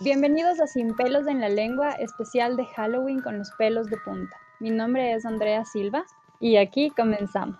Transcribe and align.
Bienvenidos 0.00 0.60
a 0.60 0.68
Sin 0.68 0.94
pelos 0.94 1.26
en 1.26 1.40
la 1.40 1.48
lengua, 1.48 1.90
especial 1.90 2.56
de 2.56 2.64
Halloween 2.66 3.20
con 3.20 3.36
los 3.36 3.50
pelos 3.58 3.88
de 3.88 3.96
punta. 3.96 4.36
Mi 4.60 4.70
nombre 4.70 5.12
es 5.12 5.26
Andrea 5.26 5.64
Silva 5.64 6.04
y 6.38 6.56
aquí 6.56 6.90
comenzamos. 6.90 7.58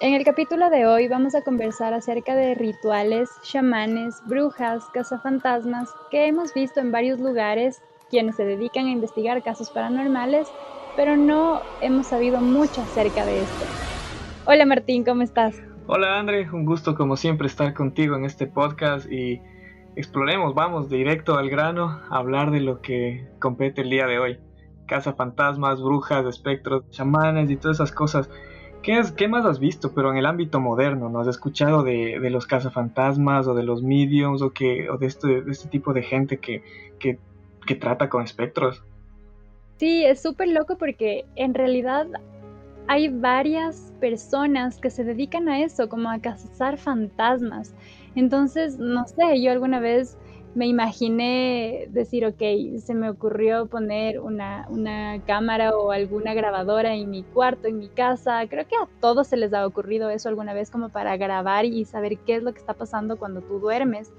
En 0.00 0.14
el 0.14 0.22
capítulo 0.22 0.70
de 0.70 0.86
hoy 0.86 1.08
vamos 1.08 1.34
a 1.34 1.42
conversar 1.42 1.92
acerca 1.92 2.36
de 2.36 2.54
rituales, 2.54 3.28
chamanes, 3.42 4.22
brujas, 4.26 4.84
cazafantasmas 4.94 5.92
que 6.12 6.28
hemos 6.28 6.54
visto 6.54 6.78
en 6.78 6.92
varios 6.92 7.18
lugares 7.18 7.82
quienes 8.08 8.36
se 8.36 8.44
dedican 8.44 8.86
a 8.86 8.90
investigar 8.90 9.42
casos 9.42 9.70
paranormales, 9.70 10.46
pero 10.94 11.16
no 11.16 11.62
hemos 11.80 12.06
sabido 12.06 12.40
mucho 12.40 12.80
acerca 12.82 13.26
de 13.26 13.40
esto. 13.42 13.64
Hola 14.46 14.66
Martín, 14.66 15.04
¿cómo 15.04 15.22
estás? 15.22 15.56
Hola 15.88 16.16
André, 16.16 16.48
un 16.48 16.64
gusto 16.64 16.94
como 16.94 17.16
siempre 17.16 17.48
estar 17.48 17.74
contigo 17.74 18.14
en 18.14 18.24
este 18.24 18.46
podcast 18.46 19.10
y 19.10 19.42
exploremos, 19.98 20.54
vamos 20.54 20.88
directo 20.88 21.36
al 21.38 21.50
grano 21.50 22.00
a 22.08 22.18
hablar 22.18 22.52
de 22.52 22.60
lo 22.60 22.80
que 22.80 23.26
compete 23.40 23.80
el 23.82 23.90
día 23.90 24.06
de 24.06 24.20
hoy. 24.20 24.38
Casa 24.86 25.12
fantasmas, 25.12 25.82
brujas, 25.82 26.24
espectros, 26.24 26.88
chamanes 26.90 27.50
y 27.50 27.56
todas 27.56 27.78
esas 27.78 27.90
cosas. 27.90 28.30
¿Qué, 28.80 28.96
es, 28.96 29.10
¿Qué 29.10 29.26
más 29.26 29.44
has 29.44 29.58
visto, 29.58 29.92
pero 29.92 30.12
en 30.12 30.16
el 30.16 30.26
ámbito 30.26 30.60
moderno? 30.60 31.08
¿No 31.08 31.18
has 31.18 31.26
escuchado 31.26 31.82
de, 31.82 32.20
de 32.20 32.30
los 32.30 32.46
cazafantasmas 32.46 33.48
o 33.48 33.54
de 33.54 33.64
los 33.64 33.82
mediums 33.82 34.40
o, 34.40 34.52
este, 35.00 35.42
de 35.42 35.50
este 35.50 35.68
tipo 35.68 35.92
de 35.92 36.04
gente 36.04 36.38
que, 36.38 36.62
que, 37.00 37.18
que 37.66 37.74
trata 37.74 38.08
con 38.08 38.22
espectros? 38.22 38.84
Sí, 39.78 40.04
es 40.04 40.22
súper 40.22 40.48
loco 40.48 40.78
porque 40.78 41.26
en 41.34 41.54
realidad 41.54 42.06
hay 42.86 43.08
varias 43.08 43.92
personas 44.00 44.78
que 44.78 44.90
se 44.90 45.04
dedican 45.04 45.48
a 45.48 45.60
eso, 45.60 45.88
como 45.88 46.08
a 46.08 46.20
cazar 46.20 46.78
fantasmas. 46.78 47.74
Entonces, 48.18 48.78
no 48.80 49.06
sé, 49.06 49.40
yo 49.40 49.52
alguna 49.52 49.78
vez 49.78 50.18
me 50.56 50.66
imaginé 50.66 51.86
decir, 51.90 52.26
ok, 52.26 52.42
se 52.80 52.92
me 52.94 53.10
ocurrió 53.10 53.66
poner 53.66 54.18
una, 54.18 54.66
cámara 55.24 55.70
o 55.70 55.92
alguna 55.92 56.34
grabadora 56.34 56.96
en 56.96 57.10
mi 57.10 57.22
cuarto, 57.22 57.68
en 57.68 57.78
mi 57.78 57.88
casa. 57.90 58.44
Creo 58.48 58.66
que 58.66 58.74
a 58.74 58.88
todos 59.00 59.28
se 59.28 59.36
les 59.36 59.54
ha 59.54 59.64
ocurrido 59.64 60.10
eso 60.10 60.28
alguna 60.28 60.52
vez 60.52 60.68
como 60.68 60.88
para 60.88 61.16
grabar 61.16 61.64
y 61.64 61.84
saber 61.84 62.18
qué 62.26 62.34
es 62.34 62.42
lo 62.42 62.52
que 62.52 62.58
está 62.58 62.74
pasando 62.74 63.18
cuando 63.18 63.40
tú 63.42 63.60
duermes. 63.60 64.12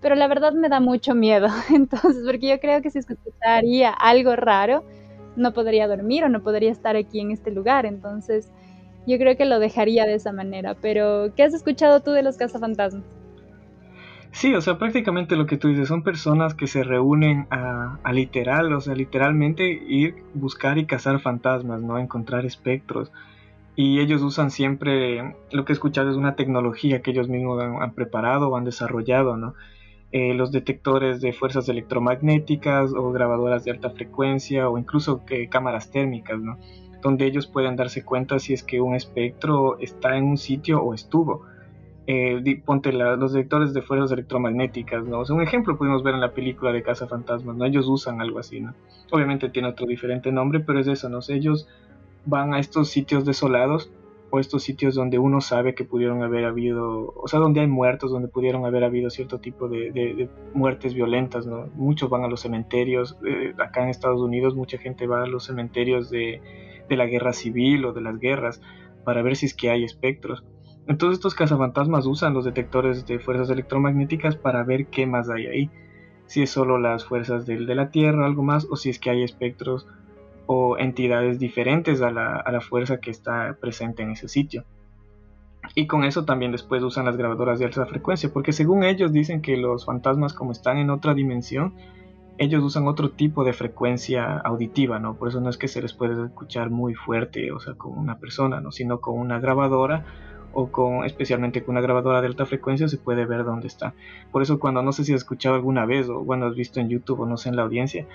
Pero 0.00 0.14
la 0.14 0.28
verdad 0.28 0.54
me 0.54 0.70
da 0.70 0.80
mucho 0.80 1.14
miedo, 1.14 1.48
entonces, 1.74 2.22
porque 2.24 2.48
yo 2.48 2.58
creo 2.58 2.80
que 2.80 2.90
si 2.90 3.00
escucharía 3.00 3.90
algo 3.90 4.34
raro, 4.34 4.82
no 5.36 5.52
podría 5.52 5.88
dormir 5.88 6.24
o 6.24 6.30
no 6.30 6.42
podría 6.42 6.72
estar 6.72 6.96
aquí 6.96 7.20
en 7.20 7.30
este 7.32 7.50
lugar. 7.50 7.84
Entonces, 7.84 8.50
yo 9.06 9.18
creo 9.18 9.36
que 9.36 9.44
lo 9.44 9.58
dejaría 9.58 10.06
de 10.06 10.14
esa 10.14 10.32
manera. 10.32 10.74
Pero, 10.80 11.34
¿qué 11.36 11.42
has 11.42 11.52
escuchado 11.54 12.00
tú 12.00 12.12
de 12.12 12.22
los 12.22 12.38
cazafantasmas? 12.38 13.21
Sí, 14.32 14.54
o 14.54 14.62
sea, 14.62 14.78
prácticamente 14.78 15.36
lo 15.36 15.46
que 15.46 15.58
tú 15.58 15.68
dices 15.68 15.88
son 15.88 16.02
personas 16.02 16.54
que 16.54 16.66
se 16.66 16.82
reúnen 16.82 17.46
a, 17.50 17.98
literal, 18.12 18.72
o 18.72 18.80
sea, 18.80 18.94
literalmente 18.94 19.64
ir, 19.70 20.24
buscar 20.32 20.78
y 20.78 20.86
cazar 20.86 21.20
fantasmas, 21.20 21.82
¿no? 21.82 21.98
Encontrar 21.98 22.46
espectros. 22.46 23.12
Y 23.76 24.00
ellos 24.00 24.22
usan 24.22 24.50
siempre, 24.50 25.36
lo 25.50 25.64
que 25.64 25.72
he 25.72 25.74
escuchado 25.74 26.10
es 26.10 26.16
una 26.16 26.34
tecnología 26.34 27.02
que 27.02 27.10
ellos 27.10 27.28
mismos 27.28 27.62
han, 27.62 27.92
preparado 27.92 28.48
o 28.48 28.56
han 28.56 28.64
desarrollado, 28.64 29.36
¿no? 29.36 29.54
Eh, 30.12 30.34
los 30.34 30.50
detectores 30.50 31.20
de 31.20 31.32
fuerzas 31.34 31.68
electromagnéticas 31.68 32.92
o 32.94 33.12
grabadoras 33.12 33.64
de 33.64 33.70
alta 33.70 33.90
frecuencia 33.90 34.68
o 34.68 34.78
incluso 34.78 35.24
que, 35.26 35.48
cámaras 35.48 35.90
térmicas, 35.90 36.40
¿no? 36.40 36.58
Donde 37.02 37.26
ellos 37.26 37.46
pueden 37.46 37.76
darse 37.76 38.02
cuenta 38.02 38.38
si 38.38 38.54
es 38.54 38.62
que 38.62 38.80
un 38.80 38.94
espectro 38.94 39.78
está 39.78 40.16
en 40.16 40.24
un 40.24 40.38
sitio 40.38 40.82
o 40.82 40.94
estuvo 40.94 41.51
eh, 42.06 42.62
ponte 42.64 42.92
los 42.92 43.32
detectores 43.32 43.72
de 43.74 43.82
fuerzas 43.82 44.10
electromagnéticas, 44.12 45.04
¿no? 45.04 45.22
un 45.22 45.42
ejemplo 45.42 45.76
pudimos 45.76 46.02
ver 46.02 46.14
en 46.14 46.20
la 46.20 46.32
película 46.32 46.72
de 46.72 46.82
Casa 46.82 47.06
Fantasmas, 47.06 47.56
¿no? 47.56 47.64
Ellos 47.64 47.86
usan 47.86 48.20
algo 48.20 48.40
así, 48.40 48.60
¿no? 48.60 48.74
Obviamente 49.10 49.48
tiene 49.50 49.68
otro 49.68 49.86
diferente 49.86 50.32
nombre, 50.32 50.60
pero 50.60 50.80
es 50.80 50.88
eso, 50.88 51.08
¿no? 51.08 51.20
Ellos 51.28 51.68
van 52.26 52.54
a 52.54 52.58
estos 52.58 52.88
sitios 52.88 53.24
desolados 53.24 53.92
o 54.30 54.40
estos 54.40 54.62
sitios 54.62 54.94
donde 54.94 55.18
uno 55.18 55.40
sabe 55.40 55.74
que 55.74 55.84
pudieron 55.84 56.22
haber 56.22 56.44
habido, 56.44 57.12
o 57.14 57.28
sea, 57.28 57.38
donde 57.38 57.60
hay 57.60 57.66
muertos, 57.68 58.10
donde 58.10 58.28
pudieron 58.28 58.64
haber 58.64 58.82
habido 58.82 59.10
cierto 59.10 59.38
tipo 59.38 59.68
de, 59.68 60.28
muertes 60.54 60.94
violentas, 60.94 61.46
¿no? 61.46 61.68
Muchos 61.74 62.10
van 62.10 62.24
a 62.24 62.28
los 62.28 62.40
cementerios, 62.40 63.16
eh, 63.24 63.54
acá 63.58 63.82
en 63.84 63.90
Estados 63.90 64.20
Unidos 64.20 64.56
mucha 64.56 64.78
gente 64.78 65.06
va 65.06 65.22
a 65.22 65.26
los 65.26 65.44
cementerios 65.44 66.10
de 66.10 66.40
la 66.88 67.06
guerra 67.06 67.32
civil 67.32 67.86
o 67.86 67.92
de 67.92 68.02
las 68.02 68.18
guerras 68.18 68.60
para 69.04 69.22
ver 69.22 69.36
si 69.36 69.46
es 69.46 69.54
que 69.54 69.70
hay 69.70 69.82
espectros 69.84 70.44
entonces 70.86 71.18
estos 71.18 71.34
cazafantasmas 71.34 72.06
usan 72.06 72.34
los 72.34 72.44
detectores 72.44 73.06
de 73.06 73.18
fuerzas 73.18 73.50
electromagnéticas 73.50 74.36
para 74.36 74.64
ver 74.64 74.86
qué 74.86 75.06
más 75.06 75.30
hay 75.30 75.46
ahí. 75.46 75.70
Si 76.26 76.42
es 76.42 76.50
solo 76.50 76.78
las 76.78 77.04
fuerzas 77.04 77.46
de, 77.46 77.64
de 77.64 77.74
la 77.74 77.90
Tierra 77.90 78.26
algo 78.26 78.42
más, 78.42 78.66
o 78.70 78.76
si 78.76 78.90
es 78.90 78.98
que 78.98 79.10
hay 79.10 79.22
espectros 79.22 79.86
o 80.46 80.76
entidades 80.78 81.38
diferentes 81.38 82.02
a 82.02 82.10
la, 82.10 82.36
a 82.36 82.50
la 82.52 82.60
fuerza 82.60 83.00
que 83.00 83.10
está 83.10 83.56
presente 83.60 84.02
en 84.02 84.10
ese 84.10 84.28
sitio. 84.28 84.64
Y 85.74 85.86
con 85.86 86.04
eso 86.04 86.24
también 86.24 86.52
después 86.52 86.82
usan 86.82 87.04
las 87.04 87.16
grabadoras 87.16 87.58
de 87.58 87.66
alta 87.66 87.86
frecuencia, 87.86 88.32
porque 88.32 88.52
según 88.52 88.82
ellos 88.82 89.12
dicen 89.12 89.40
que 89.40 89.56
los 89.56 89.86
fantasmas 89.86 90.34
como 90.34 90.52
están 90.52 90.78
en 90.78 90.90
otra 90.90 91.14
dimensión, 91.14 91.74
ellos 92.38 92.62
usan 92.64 92.88
otro 92.88 93.10
tipo 93.10 93.44
de 93.44 93.52
frecuencia 93.52 94.38
auditiva, 94.38 94.98
¿no? 94.98 95.14
Por 95.14 95.28
eso 95.28 95.40
no 95.40 95.48
es 95.48 95.58
que 95.58 95.68
se 95.68 95.80
les 95.80 95.92
puede 95.92 96.24
escuchar 96.24 96.70
muy 96.70 96.94
fuerte, 96.94 97.52
o 97.52 97.60
sea, 97.60 97.74
con 97.74 97.96
una 97.96 98.18
persona, 98.18 98.60
¿no? 98.60 98.72
Sino 98.72 99.00
con 99.00 99.18
una 99.18 99.38
grabadora 99.38 100.04
o 100.52 100.70
con 100.70 101.04
especialmente 101.04 101.62
con 101.62 101.74
una 101.74 101.80
grabadora 101.80 102.20
de 102.20 102.28
alta 102.28 102.46
frecuencia 102.46 102.88
se 102.88 102.98
puede 102.98 103.24
ver 103.24 103.44
dónde 103.44 103.66
está. 103.66 103.94
Por 104.30 104.42
eso 104.42 104.58
cuando 104.58 104.82
no 104.82 104.92
sé 104.92 105.04
si 105.04 105.12
has 105.12 105.20
escuchado 105.20 105.54
alguna 105.54 105.86
vez 105.86 106.08
o 106.08 106.20
bueno 106.20 106.46
has 106.46 106.54
visto 106.54 106.80
en 106.80 106.88
YouTube 106.88 107.20
o 107.20 107.26
no 107.26 107.36
sé 107.36 107.48
en 107.48 107.56
la 107.56 107.62
audiencia 107.62 108.06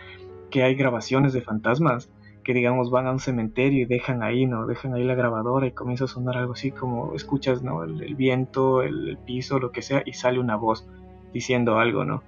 que 0.49 0.63
hay 0.63 0.75
grabaciones 0.75 1.33
de 1.33 1.41
fantasmas 1.41 2.09
que 2.47 2.53
digamos 2.53 2.89
van 2.89 3.07
a 3.07 3.11
un 3.11 3.19
cementerio 3.19 3.81
y 3.81 3.85
dejan 3.85 4.23
ahí, 4.23 4.45
¿no? 4.45 4.67
Dejan 4.67 4.93
ahí 4.93 5.03
la 5.03 5.15
grabadora 5.15 5.67
y 5.67 5.71
comienza 5.71 6.05
a 6.05 6.07
sonar 6.07 6.37
algo 6.37 6.53
así 6.53 6.71
como 6.71 7.13
escuchas, 7.13 7.61
¿no? 7.61 7.83
El, 7.83 8.15
viento, 8.15 8.83
el, 8.83 9.17
piso, 9.25 9.59
lo 9.59 9.73
que 9.73 9.81
sea 9.81 10.01
y 10.05 10.13
sale 10.13 10.39
una 10.39 10.55
voz 10.55 10.87
diciendo 11.33 11.77
algo, 11.77 12.05
¿no? 12.05 12.23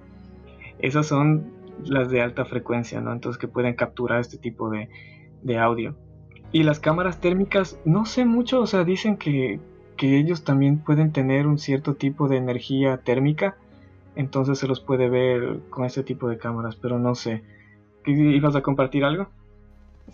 Esas 0.80 1.08
son 1.08 1.54
las 1.86 2.10
de 2.10 2.22
alta 2.22 2.44
frecuencia, 2.44 3.00
¿no? 3.00 3.14
Entonces 3.14 3.40
que 3.40 3.48
pueden 3.48 3.76
capturar 3.76 4.20
este 4.20 4.38
tipo 4.38 4.70
de, 4.70 4.90
de 5.42 5.58
audio. 5.58 5.96
Y 6.52 6.64
las 6.64 6.82
cámaras 6.82 7.22
térmicas, 7.22 7.80
no 7.86 8.06
sé 8.06 8.26
mucho, 8.26 8.60
o 8.60 8.68
sea, 8.68 8.84
dicen 8.84 9.16
que, 9.16 9.62
que 10.00 10.18
ellos 10.18 10.46
también 10.46 10.80
pueden 10.80 11.12
tener 11.12 11.46
un 11.46 11.60
cierto 11.60 11.96
tipo 11.96 12.30
de 12.30 12.38
energía 12.38 12.98
térmica, 13.04 13.58
entonces 14.16 14.58
se 14.58 14.66
los 14.66 14.80
puede 14.80 15.10
ver 15.10 15.60
con 15.70 15.84
ese 15.84 16.04
tipo 16.04 16.30
de 16.30 16.38
cámaras, 16.38 16.78
pero 16.78 16.98
no 17.00 17.16
sé. 17.16 17.44
¿Ibas 18.06 18.56
a 18.56 18.62
compartir 18.62 19.04
algo? 19.04 19.28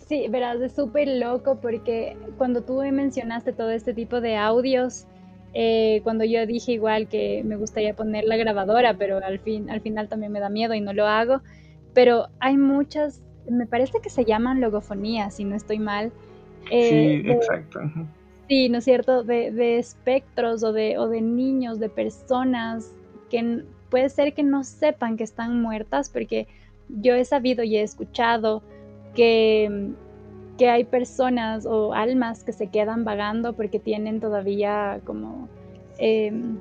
Sí, 0.08 0.26
verás, 0.28 0.60
es 0.60 0.74
súper 0.74 1.06
loco 1.06 1.60
porque 1.62 2.16
cuando 2.36 2.62
tú 2.62 2.82
mencionaste 2.92 3.52
todo 3.52 3.70
este 3.70 3.94
tipo 3.94 4.20
de 4.20 4.36
audios, 4.36 5.06
eh, 5.54 6.00
cuando 6.02 6.24
yo 6.24 6.44
dije 6.46 6.72
igual 6.72 7.06
que 7.06 7.42
me 7.44 7.54
gustaría 7.54 7.94
poner 7.94 8.24
la 8.24 8.36
grabadora, 8.36 8.94
pero 8.98 9.24
al, 9.24 9.38
fin, 9.38 9.70
al 9.70 9.80
final 9.82 10.08
también 10.08 10.32
me 10.32 10.40
da 10.40 10.48
miedo 10.48 10.74
y 10.74 10.80
no 10.80 10.94
lo 10.94 11.06
hago, 11.06 11.42
pero 11.94 12.26
hay 12.40 12.56
muchas, 12.56 13.22
me 13.48 13.66
parece 13.66 14.00
que 14.02 14.10
se 14.10 14.24
llaman 14.24 14.60
logofonías, 14.60 15.36
si 15.36 15.44
no 15.44 15.54
estoy 15.54 15.78
mal. 15.78 16.10
Eh, 16.72 17.22
sí, 17.22 17.30
exacto. 17.30 17.80
Sí, 18.48 18.68
¿no 18.68 18.78
es 18.78 18.84
cierto? 18.84 19.24
De, 19.24 19.78
espectros 19.78 20.62
o 20.62 20.72
de, 20.72 20.98
o 20.98 21.08
de 21.08 21.20
niños, 21.20 21.80
de 21.80 21.88
personas 21.88 22.92
que 23.28 23.64
puede 23.90 24.08
ser 24.08 24.34
que 24.34 24.44
no 24.44 24.62
sepan 24.62 25.16
que 25.16 25.24
están 25.24 25.60
muertas, 25.60 26.10
porque 26.10 26.46
yo 26.88 27.14
he 27.14 27.24
sabido 27.24 27.64
y 27.64 27.76
he 27.76 27.82
escuchado 27.82 28.62
que, 29.14 29.90
que 30.58 30.68
hay 30.68 30.84
personas 30.84 31.66
o 31.66 31.92
almas 31.92 32.44
que 32.44 32.52
se 32.52 32.68
quedan 32.68 33.04
vagando 33.04 33.54
porque 33.54 33.80
tienen 33.80 34.20
todavía 34.20 35.00
como 35.04 35.48
em, 35.98 36.58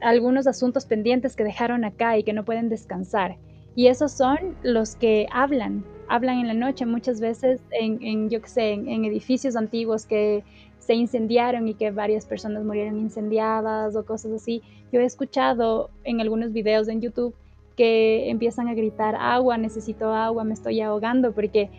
algunos 0.00 0.46
asuntos 0.46 0.86
pendientes 0.86 1.36
que 1.36 1.44
dejaron 1.44 1.84
acá 1.84 2.16
y 2.16 2.22
que 2.22 2.32
no 2.32 2.44
pueden 2.44 2.70
descansar. 2.70 3.36
Y 3.74 3.88
esos 3.88 4.12
son 4.12 4.38
los 4.62 4.96
que 4.96 5.26
hablan, 5.30 5.84
hablan 6.08 6.38
en 6.38 6.48
la 6.48 6.54
noche 6.54 6.86
muchas 6.86 7.20
veces 7.20 7.60
en, 7.70 8.28
yo 8.30 8.40
qué 8.42 8.48
sé, 8.48 8.72
en 8.72 9.04
edificios 9.04 9.56
antiguos 9.56 10.04
que 10.04 10.44
se 10.84 10.94
incendiaron 10.94 11.68
y 11.68 11.74
que 11.74 11.92
varias 11.92 12.26
personas 12.26 12.64
murieron 12.64 12.98
incendiadas 12.98 13.94
o 13.94 14.04
cosas 14.04 14.32
así. 14.32 14.62
Yo 14.90 15.00
he 15.00 15.04
escuchado 15.04 15.90
en 16.02 16.20
algunos 16.20 16.52
videos 16.52 16.88
en 16.88 17.00
YouTube 17.00 17.34
que 17.76 18.28
empiezan 18.28 18.66
a 18.66 18.74
gritar 18.74 19.14
agua, 19.14 19.56
necesito 19.58 20.12
agua, 20.12 20.42
me 20.42 20.54
estoy 20.54 20.80
ahogando, 20.80 21.32
porque 21.32 21.70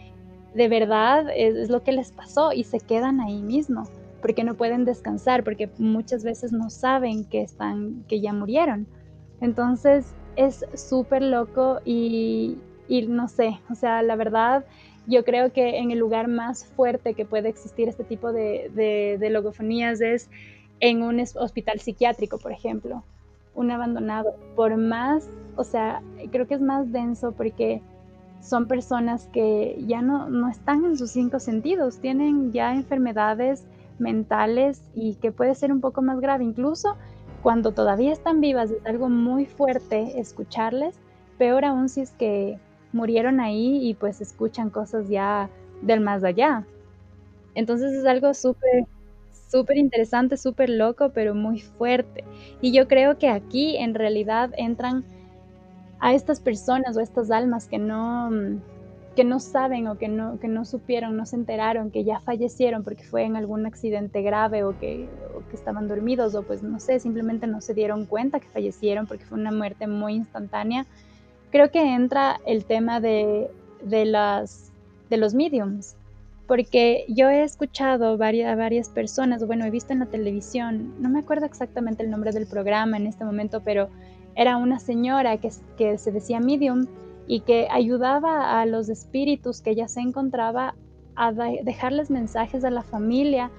de 0.53 0.67
verdad 0.69 1.25
es, 1.35 1.69
lo 1.69 1.83
que 1.83 1.91
les 1.91 2.13
pasó 2.13 2.53
y 2.53 2.63
se 2.63 2.79
quedan 2.79 3.19
ahí 3.19 3.41
mismo, 3.41 3.83
porque 4.21 4.45
no 4.45 4.55
pueden 4.55 4.85
descansar, 4.85 5.43
porque 5.43 5.69
muchas 5.77 6.23
veces 6.23 6.53
no 6.53 6.69
saben 6.69 7.25
que 7.25 7.41
están, 7.41 8.05
que 8.07 8.21
ya 8.21 8.31
murieron. 8.31 8.87
Entonces 9.41 10.15
es 10.37 10.65
súper 10.75 11.23
loco 11.23 11.81
y, 11.83 12.57
y 12.87 13.05
no 13.07 13.27
sé, 13.27 13.59
o 13.69 13.75
sea, 13.75 14.01
la 14.01 14.15
verdad 14.15 14.65
yo 15.07 15.23
creo 15.23 15.51
que 15.51 15.79
en 15.79 15.91
el 15.91 15.99
lugar 15.99 16.27
más 16.27 16.65
fuerte 16.65 17.13
que 17.13 17.25
puede 17.25 17.49
existir 17.49 17.89
este 17.89 18.03
tipo 18.03 18.31
de, 18.31 19.17
logofonías 19.31 20.01
es 20.01 20.29
en 20.79 21.03
un 21.03 21.19
hospital 21.19 21.79
psiquiátrico, 21.79 22.37
por 22.37 22.51
ejemplo, 22.51 23.03
un 23.55 23.71
abandonado, 23.71 24.35
por 24.55 24.77
más, 24.77 25.29
o 25.55 25.63
sea, 25.63 26.01
creo 26.31 26.47
que 26.47 26.55
es 26.55 26.61
más 26.61 26.91
denso 26.91 27.33
porque 27.33 27.81
son 28.41 28.67
personas 28.67 29.29
que 29.31 29.77
ya 29.87 30.01
no, 30.01 30.29
no 30.29 30.49
están 30.49 30.83
en 30.85 30.97
sus 30.97 31.11
cinco 31.11 31.39
sentidos, 31.39 31.99
tienen 31.99 32.51
ya 32.51 32.73
enfermedades 32.73 33.63
mentales 33.99 34.81
y 34.93 35.15
que 35.15 35.31
puede 35.31 35.55
ser 35.55 35.71
un 35.71 35.81
poco 35.81 36.01
más 36.01 36.19
grave. 36.19 36.43
Incluso 36.43 36.95
cuando 37.41 37.71
todavía 37.71 38.11
están 38.11 38.41
vivas 38.41 38.71
es 38.71 38.85
algo 38.85 39.09
muy 39.09 39.45
fuerte 39.45 40.19
escucharles, 40.19 40.95
peor 41.37 41.65
aún 41.65 41.89
si 41.89 42.01
es 42.01 42.11
que 42.11 42.57
murieron 42.93 43.39
ahí 43.39 43.87
y 43.89 43.93
pues 43.95 44.21
escuchan 44.21 44.69
cosas 44.69 45.09
ya 45.09 45.49
del 45.81 46.01
más 46.01 46.23
allá. 46.23 46.65
Entonces 47.55 47.93
es 47.93 48.05
algo 48.05 48.33
súper, 48.33 48.85
súper 49.49 49.77
interesante, 49.77 50.37
súper 50.37 50.69
loco, 50.69 51.11
pero 51.13 51.35
muy 51.35 51.59
fuerte. 51.61 52.23
Y 52.61 52.73
yo 52.73 52.87
creo 52.87 53.17
que 53.17 53.29
aquí 53.29 53.77
en 53.77 53.93
realidad 53.95 54.51
entran 54.57 55.05
a 55.99 56.13
estas 56.13 56.39
personas 56.39 56.97
o 56.97 57.01
estas 57.01 57.31
almas 57.31 57.67
que 57.67 57.79
no, 57.79 58.29
que 59.15 59.23
no 59.23 59.39
saben 59.39 59.87
o 59.87 59.97
que 59.97 60.07
no, 60.07 60.39
que 60.39 60.47
no 60.47 60.65
supieron, 60.65 61.15
no 61.15 61.25
se 61.25 61.35
enteraron, 61.35 61.91
que 61.91 62.03
ya 62.03 62.19
fallecieron 62.21 62.83
porque 62.83 63.03
fue 63.03 63.23
en 63.23 63.35
algún 63.35 63.65
accidente 63.65 64.21
grave 64.21 64.63
o 64.63 64.77
que, 64.77 65.07
que 65.49 65.55
estaban 65.55 65.87
dormidos 65.87 66.35
o 66.35 66.43
pues 66.43 66.63
no 66.63 66.79
sé, 66.79 66.99
simplemente 66.99 67.47
no 67.47 67.61
se 67.61 67.73
dieron 67.73 68.05
cuenta 68.05 68.39
que 68.39 68.47
fallecieron 68.49 69.07
porque 69.07 69.25
fue 69.25 69.37
una 69.39 69.51
muerte 69.51 69.87
muy 69.87 70.15
instantánea. 70.15 70.85
Creo 71.53 71.69
que 71.69 71.93
entra 71.93 72.41
el 72.47 72.65
tema 72.65 72.99
de, 72.99 73.47
de, 73.83 74.05
las, 74.05 74.71
de 75.11 75.17
los 75.17 75.35
mediums, 75.35 75.95
porque 76.47 77.05
yo 77.07 77.29
he 77.29 77.43
escuchado 77.43 78.17
varias, 78.17 78.57
varias 78.57 78.89
personas, 78.89 79.45
bueno, 79.45 79.63
he 79.63 79.69
visto 79.69 79.93
en 79.93 79.99
la 79.99 80.07
televisión, 80.07 80.95
no 80.99 81.09
me 81.09 81.19
acuerdo 81.19 81.45
exactamente 81.45 82.01
el 82.01 82.09
nombre 82.09 82.31
del 82.31 82.47
programa 82.47 82.97
en 82.97 83.05
este 83.05 83.23
momento, 83.23 83.61
pero 83.63 83.89
era 84.33 84.57
una 84.57 84.79
señora 84.79 85.37
que, 85.37 85.51
que 85.77 85.99
se 85.99 86.11
decía 86.11 86.39
medium 86.39 86.87
y 87.27 87.41
que 87.41 87.67
ayudaba 87.69 88.59
a 88.59 88.65
los 88.65 88.89
espíritus 88.89 89.61
que 89.61 89.69
ella 89.69 89.87
se 89.87 90.01
encontraba 90.01 90.73
a 91.15 91.31
dejarles 91.31 92.09
mensajes 92.09 92.65
a 92.65 92.71
la 92.71 92.81
familia 92.81 93.51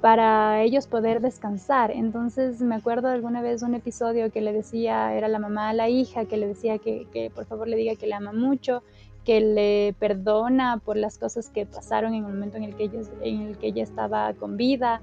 para 0.00 0.62
ellos 0.62 0.86
poder 0.86 1.20
descansar. 1.20 1.90
Entonces 1.90 2.60
me 2.60 2.74
acuerdo 2.74 3.08
alguna 3.08 3.42
vez 3.42 3.62
un 3.62 3.74
episodio 3.74 4.30
que 4.30 4.40
le 4.40 4.52
decía, 4.52 5.14
era 5.14 5.28
la 5.28 5.38
mamá 5.38 5.70
a 5.70 5.74
la 5.74 5.88
hija, 5.88 6.26
que 6.26 6.36
le 6.36 6.46
decía 6.46 6.78
que, 6.78 7.30
por 7.34 7.46
favor 7.46 7.68
le 7.68 7.76
diga 7.76 7.96
que 7.96 8.06
le 8.06 8.14
ama 8.14 8.32
mucho, 8.32 8.82
que 9.24 9.40
le 9.40 9.94
perdona 9.98 10.80
por 10.84 10.96
las 10.96 11.18
cosas 11.18 11.48
que 11.50 11.66
pasaron 11.66 12.14
en 12.14 12.24
el 12.24 12.32
momento 12.32 12.56
en 12.56 12.64
el 12.64 12.76
que 12.76 12.84
ella, 12.84 13.00
en 13.22 13.40
el 13.42 13.58
que 13.58 13.68
ella 13.68 13.82
estaba 13.82 14.32
con 14.34 14.56
vida, 14.56 15.00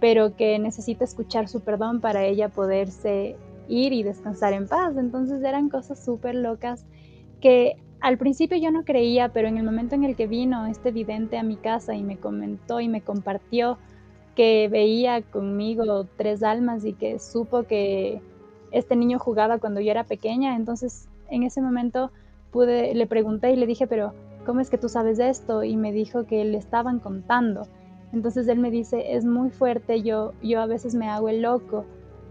pero 0.00 0.34
que 0.36 0.58
necesita 0.58 1.04
escuchar 1.04 1.48
su 1.48 1.60
perdón 1.60 2.00
para 2.00 2.24
ella 2.24 2.48
poderse 2.48 3.36
ir 3.68 3.92
y 3.92 4.02
descansar 4.02 4.52
en 4.52 4.66
paz. 4.66 4.96
Entonces 4.96 5.42
eran 5.42 5.68
cosas 5.68 6.02
súper 6.02 6.34
locas 6.34 6.86
que 7.40 7.76
al 8.00 8.18
principio 8.18 8.56
yo 8.56 8.70
no 8.70 8.84
creía, 8.84 9.28
pero 9.28 9.48
en 9.48 9.58
el 9.58 9.64
momento 9.64 9.94
en 9.94 10.04
el 10.04 10.16
que 10.16 10.26
vino 10.26 10.66
este 10.66 10.90
vidente 10.90 11.38
a 11.38 11.42
mi 11.42 11.56
casa 11.56 11.94
y 11.94 12.02
me 12.02 12.16
comentó 12.16 12.80
y 12.80 12.88
me 12.88 13.00
compartió 13.00 13.78
que 14.34 14.68
veía 14.68 15.22
conmigo 15.22 16.06
tres 16.16 16.42
almas 16.42 16.84
y 16.84 16.94
que 16.94 17.18
supo 17.18 17.64
que 17.64 18.20
este 18.70 18.96
niño 18.96 19.18
jugaba 19.18 19.58
cuando 19.58 19.80
yo 19.80 19.90
era 19.90 20.04
pequeña, 20.04 20.56
entonces 20.56 21.08
en 21.28 21.42
ese 21.42 21.60
momento 21.60 22.10
pude, 22.50 22.94
le 22.94 23.06
pregunté 23.06 23.52
y 23.52 23.56
le 23.56 23.66
dije, 23.66 23.86
pero 23.86 24.14
¿cómo 24.46 24.60
es 24.60 24.70
que 24.70 24.78
tú 24.78 24.88
sabes 24.88 25.18
esto? 25.18 25.64
Y 25.64 25.76
me 25.76 25.92
dijo 25.92 26.26
que 26.26 26.44
le 26.44 26.58
estaban 26.58 26.98
contando. 26.98 27.66
Entonces 28.12 28.46
él 28.48 28.58
me 28.58 28.70
dice, 28.70 29.14
es 29.14 29.24
muy 29.24 29.50
fuerte, 29.50 30.02
yo, 30.02 30.32
yo 30.42 30.60
a 30.60 30.66
veces 30.66 30.94
me 30.94 31.08
hago 31.08 31.28
el 31.28 31.42
loco 31.42 31.84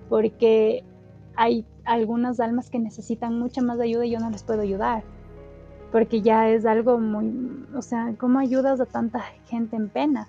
porque 0.09 0.83
hay 1.35 1.65
algunas 1.85 2.39
almas 2.39 2.69
que 2.69 2.79
necesitan 2.79 3.39
mucha 3.39 3.61
más 3.61 3.79
ayuda 3.79 4.05
y 4.05 4.11
yo 4.11 4.19
no 4.19 4.29
les 4.29 4.43
puedo 4.43 4.61
ayudar. 4.61 5.03
Porque 5.91 6.21
ya 6.21 6.49
es 6.49 6.65
algo 6.65 6.99
muy, 6.99 7.65
o 7.75 7.81
sea, 7.81 8.13
¿cómo 8.17 8.39
ayudas 8.39 8.79
a 8.79 8.85
tanta 8.85 9.21
gente 9.47 9.75
en 9.75 9.89
pena? 9.89 10.27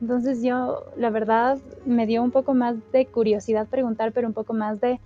Entonces 0.00 0.42
yo, 0.42 0.84
la 0.96 1.10
verdad, 1.10 1.58
me 1.86 2.06
dio 2.06 2.22
un 2.22 2.30
poco 2.30 2.54
más 2.54 2.76
de 2.92 3.06
curiosidad 3.06 3.66
preguntar, 3.66 4.12
pero 4.12 4.28
un 4.28 4.34
poco 4.34 4.52
más 4.52 4.80
de, 4.80 5.00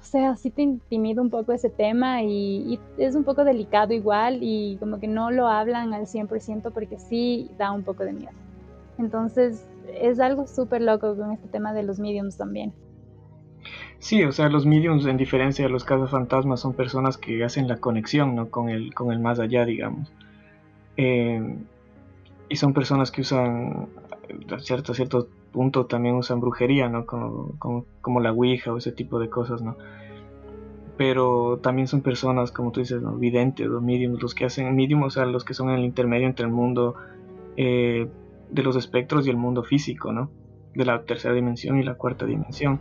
o 0.00 0.04
sea, 0.04 0.36
sí 0.36 0.50
te 0.50 0.62
intimida 0.62 1.20
un 1.20 1.30
poco 1.30 1.52
ese 1.52 1.68
tema 1.68 2.22
y, 2.22 2.74
y, 2.74 2.80
es 2.98 3.16
un 3.16 3.24
poco 3.24 3.44
delicado 3.44 3.92
igual 3.92 4.38
y 4.40 4.76
como 4.78 5.00
que 5.00 5.08
no 5.08 5.30
lo 5.30 5.48
hablan 5.48 5.92
al 5.94 6.06
100% 6.06 6.70
porque 6.72 6.98
sí 6.98 7.50
da 7.58 7.72
un 7.72 7.82
poco 7.82 8.04
de 8.04 8.12
miedo. 8.12 8.32
Entonces 8.98 9.66
es 10.00 10.20
algo 10.20 10.46
súper 10.46 10.82
loco 10.82 11.16
con 11.16 11.32
este 11.32 11.48
tema 11.48 11.72
de 11.72 11.82
los 11.82 11.98
mediums 11.98 12.36
también. 12.36 12.72
Sí, 13.98 14.22
o 14.22 14.30
sea, 14.30 14.48
los 14.48 14.64
mediums, 14.64 15.06
en 15.06 15.16
diferencia 15.16 15.64
de 15.64 15.70
los 15.70 15.84
cazafantasmas, 15.84 16.60
son 16.60 16.74
personas 16.74 17.18
que 17.18 17.42
hacen 17.44 17.66
la 17.66 17.78
conexión 17.78 18.36
¿no? 18.36 18.48
con, 18.48 18.68
el, 18.68 18.94
con 18.94 19.12
el 19.12 19.18
más 19.18 19.40
allá, 19.40 19.64
digamos. 19.64 20.12
Eh, 20.96 21.56
y 22.48 22.56
son 22.56 22.72
personas 22.72 23.10
que 23.10 23.20
usan, 23.20 23.88
a 24.50 24.58
cierto, 24.60 24.94
cierto 24.94 25.28
punto, 25.52 25.86
también 25.86 26.14
usan 26.14 26.40
brujería, 26.40 26.88
¿no? 26.88 27.06
Como, 27.06 27.58
como, 27.58 27.84
como, 28.00 28.20
la 28.20 28.32
Ouija 28.32 28.72
o 28.72 28.78
ese 28.78 28.92
tipo 28.92 29.18
de 29.18 29.28
cosas, 29.28 29.62
¿no? 29.62 29.76
Pero 30.96 31.58
también 31.62 31.86
son 31.86 32.00
personas, 32.00 32.50
como 32.50 32.72
tú 32.72 32.80
dices, 32.80 33.00
¿no? 33.02 33.16
videntes 33.16 33.68
o 33.68 33.80
mediums, 33.80 34.20
los 34.20 34.34
que 34.34 34.46
hacen 34.46 34.74
medium, 34.74 35.02
o 35.02 35.10
sea, 35.10 35.26
los 35.26 35.44
que 35.44 35.54
son 35.54 35.70
en 35.70 35.76
el 35.76 35.84
intermedio 35.84 36.26
entre 36.26 36.46
el 36.46 36.52
mundo 36.52 36.96
eh, 37.56 38.08
de 38.50 38.62
los 38.62 38.76
espectros 38.76 39.26
y 39.26 39.30
el 39.30 39.36
mundo 39.36 39.62
físico, 39.62 40.12
¿no? 40.12 40.30
De 40.74 40.84
la 40.84 41.02
tercera 41.02 41.34
dimensión 41.34 41.78
y 41.78 41.82
la 41.82 41.94
cuarta 41.94 42.26
dimensión 42.26 42.80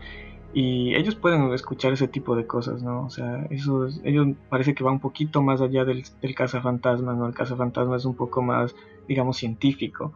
y 0.54 0.96
ellos 0.96 1.16
pueden 1.16 1.52
escuchar 1.54 1.94
ese 1.94 2.08
tipo 2.08 2.36
de 2.36 2.48
cosas, 2.48 2.82
¿no? 2.82 3.06
O 3.06 3.10
sea, 3.10 3.46
eso 3.50 3.88
ellos 4.04 4.28
parece 4.50 4.74
que 4.74 4.84
va 4.84 4.92
un 4.92 5.00
poquito 5.00 5.42
más 5.42 5.62
allá 5.62 5.86
del, 5.86 6.04
del 6.22 6.36
cazafantasma, 6.36 7.14
¿no? 7.14 7.28
El 7.28 7.34
cazafantasma 7.34 7.98
es 7.98 8.06
un 8.06 8.16
poco 8.16 8.42
más, 8.42 8.76
digamos, 9.08 9.38
científico, 9.38 10.14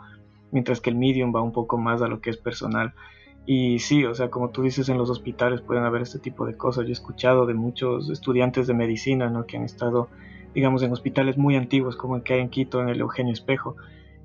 mientras 0.51 0.81
que 0.81 0.89
el 0.89 0.95
medium 0.95 1.33
va 1.35 1.41
un 1.41 1.51
poco 1.51 1.77
más 1.77 2.01
a 2.01 2.07
lo 2.07 2.21
que 2.21 2.29
es 2.29 2.37
personal. 2.37 2.93
Y 3.45 3.79
sí, 3.79 4.05
o 4.05 4.13
sea, 4.13 4.29
como 4.29 4.49
tú 4.51 4.61
dices, 4.61 4.87
en 4.89 4.97
los 4.97 5.09
hospitales 5.09 5.61
pueden 5.61 5.83
haber 5.83 6.03
este 6.03 6.19
tipo 6.19 6.45
de 6.45 6.55
cosas. 6.55 6.85
Yo 6.85 6.89
he 6.89 6.93
escuchado 6.93 7.45
de 7.45 7.53
muchos 7.53 8.09
estudiantes 8.09 8.67
de 8.67 8.73
medicina, 8.73 9.29
¿no? 9.29 9.45
Que 9.45 9.57
han 9.57 9.63
estado, 9.63 10.09
digamos, 10.53 10.83
en 10.83 10.91
hospitales 10.91 11.37
muy 11.37 11.55
antiguos, 11.55 11.95
como 11.95 12.15
el 12.15 12.23
que 12.23 12.35
hay 12.35 12.41
en 12.41 12.49
Quito, 12.49 12.81
en 12.81 12.89
el 12.89 12.99
Eugenio 12.99 13.33
Espejo, 13.33 13.75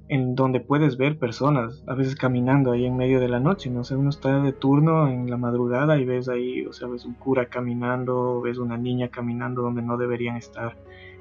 en 0.08 0.34
donde 0.34 0.60
puedes 0.60 0.96
ver 0.96 1.18
personas, 1.18 1.82
a 1.86 1.94
veces 1.94 2.14
caminando 2.14 2.72
ahí 2.72 2.86
en 2.86 2.96
medio 2.96 3.20
de 3.20 3.28
la 3.28 3.40
noche, 3.40 3.70
no 3.70 3.82
sé, 3.84 3.96
uno 3.96 4.10
está 4.10 4.40
de 4.40 4.52
turno 4.52 5.08
en 5.08 5.28
la 5.28 5.36
madrugada 5.36 5.98
y 5.98 6.04
ves 6.04 6.28
ahí, 6.28 6.64
o 6.64 6.72
sea, 6.72 6.88
ves 6.88 7.04
un 7.04 7.14
cura 7.14 7.46
caminando, 7.46 8.40
ves 8.40 8.58
una 8.58 8.76
niña 8.76 9.08
caminando 9.08 9.62
donde 9.62 9.82
no 9.82 9.96
deberían 9.96 10.36
estar, 10.36 10.76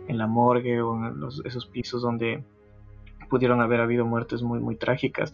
en 0.07 0.17
la 0.17 0.27
morgue 0.27 0.81
o 0.81 0.95
en 0.95 1.15
esos 1.45 1.65
pisos 1.65 2.01
donde 2.01 2.43
pudieron 3.29 3.61
haber 3.61 3.81
habido 3.81 4.05
muertes 4.05 4.41
muy, 4.41 4.59
muy 4.59 4.75
trágicas. 4.75 5.33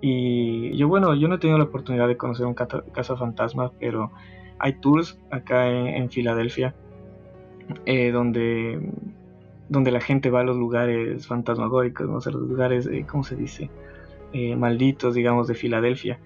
Y 0.00 0.76
yo, 0.76 0.88
bueno, 0.88 1.14
yo 1.14 1.28
no 1.28 1.36
he 1.36 1.38
tenido 1.38 1.58
la 1.58 1.64
oportunidad 1.64 2.08
de 2.08 2.16
conocer 2.16 2.46
un 2.46 2.54
casa 2.54 3.16
fantasma, 3.16 3.72
pero 3.80 4.12
hay 4.58 4.74
tours 4.80 5.18
acá 5.30 5.68
en, 5.68 6.10
Filadelfia 6.10 6.74
eh, 7.86 8.10
donde 8.10 8.92
donde 9.74 9.90
la 9.90 10.00
gente 10.00 10.30
va 10.30 10.40
a 10.40 10.44
los 10.44 10.56
lugares 10.56 11.26
fantasmagóricos, 11.26 12.08
¿no? 12.08 12.16
o 12.16 12.30
los 12.30 12.48
lugares, 12.48 12.86
eh, 12.86 13.04
¿cómo 13.08 13.24
se 13.24 13.36
dice? 13.36 13.70
Eh, 14.32 14.56
malditos, 14.56 15.14
digamos, 15.14 15.46
de 15.46 15.54
Filadelfia, 15.54 16.18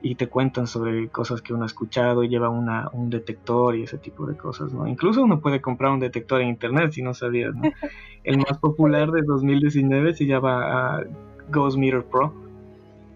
y 0.00 0.14
te 0.14 0.28
cuentan 0.28 0.66
sobre 0.66 1.08
cosas 1.08 1.42
que 1.42 1.52
uno 1.52 1.64
ha 1.64 1.66
escuchado 1.66 2.22
y 2.22 2.28
lleva 2.28 2.48
una, 2.48 2.88
un 2.92 3.10
detector 3.10 3.74
y 3.74 3.82
ese 3.82 3.98
tipo 3.98 4.26
de 4.26 4.36
cosas, 4.36 4.72
¿no? 4.72 4.86
Incluso 4.86 5.22
uno 5.22 5.40
puede 5.40 5.60
comprar 5.60 5.90
un 5.90 6.00
detector 6.00 6.40
en 6.40 6.48
internet 6.48 6.92
si 6.92 7.02
no 7.02 7.14
sabías, 7.14 7.54
¿no? 7.54 7.62
El 8.24 8.38
más 8.38 8.58
popular 8.58 9.10
de 9.10 9.22
2019 9.22 10.14
se 10.14 10.26
llama 10.26 11.00
uh, 11.00 11.50
Ghost 11.50 11.78
Meter 11.78 12.04
Pro 12.04 12.32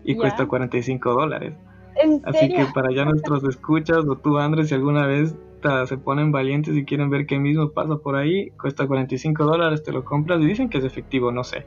y 0.04 0.16
cuesta 0.16 0.46
45 0.46 1.12
dólares. 1.12 1.54
Así 2.24 2.48
que 2.48 2.66
para 2.74 2.90
ya 2.92 3.04
nuestros 3.04 3.44
escuchas 3.44 3.98
o 4.08 4.16
tú 4.16 4.38
Andrés 4.38 4.68
si 4.68 4.74
alguna 4.74 5.06
vez 5.06 5.36
se 5.86 5.98
ponen 5.98 6.32
valientes 6.32 6.76
y 6.76 6.84
quieren 6.84 7.10
ver 7.10 7.26
qué 7.26 7.38
mismo 7.38 7.70
pasa 7.70 7.96
por 7.96 8.16
ahí, 8.16 8.50
cuesta 8.50 8.86
45 8.86 9.44
dólares, 9.44 9.82
te 9.82 9.92
lo 9.92 10.04
compras 10.04 10.40
y 10.40 10.46
dicen 10.46 10.68
que 10.68 10.78
es 10.78 10.84
efectivo, 10.84 11.32
no 11.32 11.44
sé. 11.44 11.66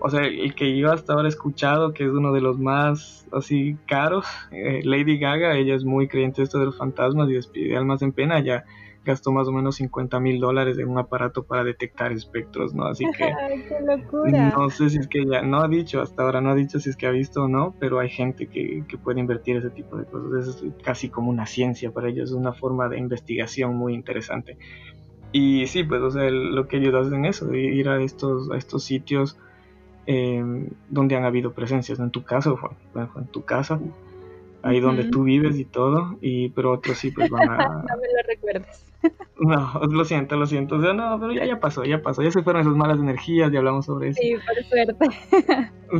O 0.00 0.10
sea, 0.10 0.22
el 0.22 0.54
que 0.54 0.76
yo 0.76 0.92
hasta 0.92 1.14
ahora 1.14 1.28
he 1.28 1.30
escuchado, 1.30 1.94
que 1.94 2.04
es 2.04 2.10
uno 2.10 2.32
de 2.32 2.40
los 2.40 2.58
más 2.58 3.26
así 3.32 3.76
caros, 3.86 4.26
eh, 4.50 4.80
Lady 4.84 5.18
Gaga, 5.18 5.56
ella 5.56 5.74
es 5.74 5.84
muy 5.84 6.08
creyente 6.08 6.42
esto 6.42 6.58
de 6.58 6.66
los 6.66 6.76
fantasmas 6.76 7.28
y 7.30 7.34
despide 7.34 7.76
almas 7.76 8.02
en 8.02 8.12
pena, 8.12 8.40
ya 8.40 8.64
gastó 9.04 9.32
más 9.32 9.46
o 9.48 9.52
menos 9.52 9.76
50 9.76 10.18
mil 10.20 10.40
dólares 10.40 10.78
en 10.78 10.88
un 10.88 10.98
aparato 10.98 11.44
para 11.44 11.62
detectar 11.62 12.12
espectros, 12.12 12.74
¿no? 12.74 12.86
Así 12.86 13.04
que 13.16 13.30
no 14.56 14.70
sé 14.70 14.90
si 14.90 14.98
es 14.98 15.08
que 15.08 15.24
ya, 15.26 15.42
no 15.42 15.60
ha 15.60 15.68
dicho, 15.68 16.00
hasta 16.00 16.22
ahora 16.22 16.40
no 16.40 16.50
ha 16.50 16.54
dicho 16.54 16.80
si 16.80 16.90
es 16.90 16.96
que 16.96 17.06
ha 17.06 17.10
visto 17.10 17.44
o 17.44 17.48
no, 17.48 17.74
pero 17.78 18.00
hay 18.00 18.08
gente 18.08 18.46
que, 18.46 18.84
que 18.88 18.98
puede 18.98 19.20
invertir 19.20 19.56
ese 19.56 19.70
tipo 19.70 19.96
de 19.96 20.06
cosas, 20.06 20.62
es 20.62 20.72
casi 20.82 21.08
como 21.10 21.30
una 21.30 21.46
ciencia 21.46 21.92
para 21.92 22.08
ellos, 22.08 22.30
es 22.30 22.36
una 22.36 22.52
forma 22.52 22.88
de 22.88 22.98
investigación 22.98 23.76
muy 23.76 23.94
interesante. 23.94 24.56
Y 25.32 25.66
sí, 25.66 25.82
pues, 25.82 26.00
o 26.00 26.12
sea, 26.12 26.30
lo 26.30 26.68
que 26.68 26.76
ellos 26.76 26.94
hacen 26.94 27.24
es 27.24 27.38
eso, 27.38 27.52
ir 27.52 27.88
a 27.88 28.00
estos, 28.00 28.50
a 28.52 28.56
estos 28.56 28.84
sitios 28.84 29.36
em, 30.06 30.68
donde 30.88 31.16
han 31.16 31.24
habido 31.24 31.52
presencias, 31.52 31.98
en 31.98 32.10
tu 32.12 32.22
caso, 32.22 32.56
fue, 32.56 32.70
en 33.16 33.26
tu 33.26 33.44
casa, 33.44 33.80
ahí 34.62 34.78
donde 34.78 35.04
tú 35.04 35.24
vives 35.24 35.58
y 35.58 35.64
todo, 35.64 36.16
y 36.20 36.50
pero 36.50 36.70
otros 36.70 36.98
sí 36.98 37.10
pues 37.10 37.30
van 37.30 37.50
a... 37.50 37.56
no 37.68 37.96
me 37.96 38.12
lo 38.12 38.28
recuerdes. 38.28 38.84
no, 39.38 39.80
lo 39.90 40.04
siento, 40.04 40.36
lo 40.36 40.46
siento, 40.46 40.76
o 40.76 40.80
sea, 40.80 40.92
no, 40.92 41.18
pero 41.20 41.32
ya, 41.32 41.44
ya 41.44 41.60
pasó, 41.60 41.84
ya 41.84 42.02
pasó, 42.02 42.22
ya 42.22 42.30
se 42.30 42.42
fueron 42.42 42.62
esas 42.62 42.76
malas 42.76 42.98
energías, 42.98 43.50
ya 43.52 43.58
hablamos 43.58 43.86
sobre 43.86 44.10
eso. 44.10 44.20
Sí, 44.20 44.34
por 44.34 44.64
suerte. 44.64 45.06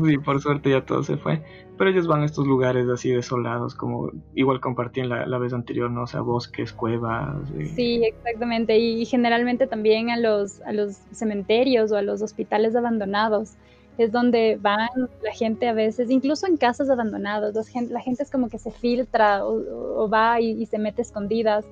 sí, 0.04 0.18
por 0.18 0.40
suerte 0.40 0.70
ya 0.70 0.84
todo 0.84 1.02
se 1.02 1.16
fue, 1.16 1.42
pero 1.78 1.90
ellos 1.90 2.06
van 2.06 2.22
a 2.22 2.24
estos 2.26 2.46
lugares 2.46 2.88
así 2.88 3.10
desolados, 3.10 3.74
como 3.74 4.10
igual 4.34 4.60
compartí 4.60 5.00
en 5.00 5.08
la, 5.08 5.26
la 5.26 5.38
vez 5.38 5.52
anterior, 5.52 5.90
¿no? 5.90 6.02
O 6.02 6.06
sea, 6.06 6.20
bosques, 6.20 6.72
cuevas. 6.72 7.36
Sí, 7.74 8.02
exactamente, 8.04 8.78
y 8.78 9.04
generalmente 9.04 9.66
también 9.66 10.10
a 10.10 10.16
los, 10.16 10.60
a 10.62 10.72
los 10.72 10.96
cementerios 11.12 11.92
o 11.92 11.96
a 11.96 12.02
los 12.02 12.22
hospitales 12.22 12.76
abandonados 12.76 13.56
es 13.98 14.10
donde 14.10 14.58
van 14.60 14.88
la 15.22 15.32
gente 15.32 15.68
a 15.68 15.72
veces, 15.72 16.10
incluso 16.10 16.46
en 16.46 16.56
casas 16.56 16.90
abandonadas, 16.90 17.54
la 17.54 18.00
gente, 18.00 18.22
es 18.22 18.30
como 18.30 18.48
que 18.48 18.58
se 18.58 18.70
filtra 18.70 19.44
o, 19.44 20.08
va 20.08 20.40
y, 20.40 20.66
se 20.66 20.78
mete 20.78 21.02
escondidas 21.02 21.64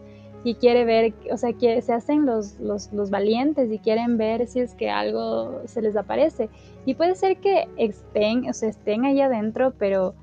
y 0.45 0.55
quiere 0.55 0.85
ver, 0.85 1.15
o 1.31 1.37
sea, 1.37 1.53
que 1.53 1.81
se 1.83 1.93
hacen 1.93 2.27
los, 2.27 2.59
los, 2.59 2.93
los, 2.93 3.11
valientes 3.11 3.71
y 3.71 3.79
quieren 3.79 4.19
ver 4.19 4.47
si 4.49 4.61
es 4.61 4.75
que 4.75 4.91
algo 4.91 5.63
se 5.67 5.83
les 5.83 5.97
aparece. 5.97 6.49
Y 6.85 6.95
puede 6.95 7.15
ser 7.15 7.37
que 7.37 7.69
estén, 7.77 8.49
o 8.49 8.53
sea, 8.53 8.69
estén 8.69 9.05
ahí 9.05 9.21
adentro, 9.21 9.73
pero 9.79 10.15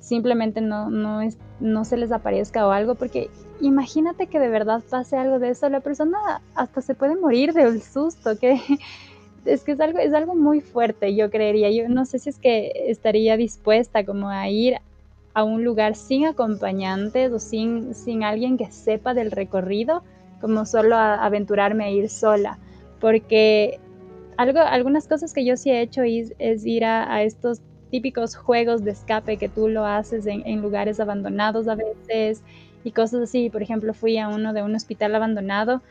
simplemente 0.00 0.60
no, 0.60 0.90
no, 0.90 1.22
es, 1.22 1.38
no 1.60 1.84
se 1.84 1.96
les 1.96 2.12
aparezca 2.12 2.66
o 2.66 2.70
algo, 2.70 2.94
porque 2.94 3.30
imagínate 3.60 4.26
que 4.26 4.38
de 4.38 4.48
verdad 4.48 4.82
pase 4.88 5.16
algo 5.16 5.38
de 5.38 5.50
eso, 5.50 5.68
la 5.68 5.80
persona 5.80 6.42
hasta 6.54 6.82
se 6.82 6.94
puede 6.94 7.16
morir 7.16 7.52
del 7.52 7.82
susto, 7.82 8.38
que 8.38 8.60
es 9.44 9.64
que 9.64 9.72
es 9.72 9.80
algo, 9.80 9.98
es 9.98 10.12
algo 10.12 10.34
muy 10.34 10.60
fuerte, 10.60 11.14
yo 11.14 11.30
creería. 11.30 11.70
Yo 11.70 11.88
no 11.88 12.04
sé 12.04 12.18
si 12.18 12.28
es 12.28 12.38
que 12.38 12.72
estaría 12.88 13.36
dispuesta 13.36 14.04
como 14.04 14.28
a 14.28 14.48
ir 14.50 14.76
a 15.38 15.44
un 15.44 15.62
lugar 15.62 15.94
sin 15.94 16.26
acompañantes 16.26 17.30
o 17.30 17.38
sin, 17.38 17.94
sin 17.94 18.24
alguien 18.24 18.56
que 18.56 18.72
sepa 18.72 19.14
del 19.14 19.30
recorrido, 19.30 20.02
como 20.40 20.66
solo 20.66 20.96
a 20.96 21.24
aventurarme 21.24 21.84
a 21.84 21.90
ir 21.90 22.08
sola. 22.08 22.58
Porque 22.98 23.78
algo, 24.36 24.58
algunas 24.58 25.06
cosas 25.06 25.32
que 25.32 25.44
yo 25.44 25.56
sí 25.56 25.70
he 25.70 25.80
hecho 25.80 26.02
es, 26.02 26.32
ir 26.66 26.84
a, 26.84 27.22
estos 27.22 27.60
típicos 27.92 28.34
juegos 28.34 28.82
de 28.82 28.90
escape 28.90 29.36
que 29.36 29.48
tú 29.48 29.68
lo 29.68 29.84
haces 29.84 30.26
en, 30.26 30.44
en 30.44 30.60
lugares 30.60 30.98
abandonados 30.98 31.68
a 31.68 31.76
veces 31.76 32.42
y 32.82 32.90
cosas 32.90 33.22
así. 33.22 33.48
Por 33.48 33.62
ejemplo, 33.62 33.94
fui 33.94 34.18
a 34.18 34.26
uno 34.26 34.52
de 34.52 34.64
un 34.64 34.74
hospital 34.74 35.14
abandonado 35.14 35.82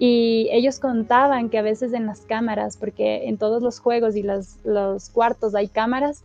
y 0.00 0.48
ellos 0.50 0.80
contaban 0.80 1.50
que 1.50 1.58
a 1.58 1.62
veces 1.62 1.92
en 1.92 2.06
las 2.06 2.22
cámaras, 2.22 2.76
porque 2.76 3.28
en 3.28 3.38
todos 3.38 3.62
los 3.62 3.78
juegos 3.78 4.16
y 4.16 4.24
los, 4.24 4.56
los 4.64 5.08
cuartos 5.10 5.54
hay 5.54 5.68
cámaras, 5.68 6.24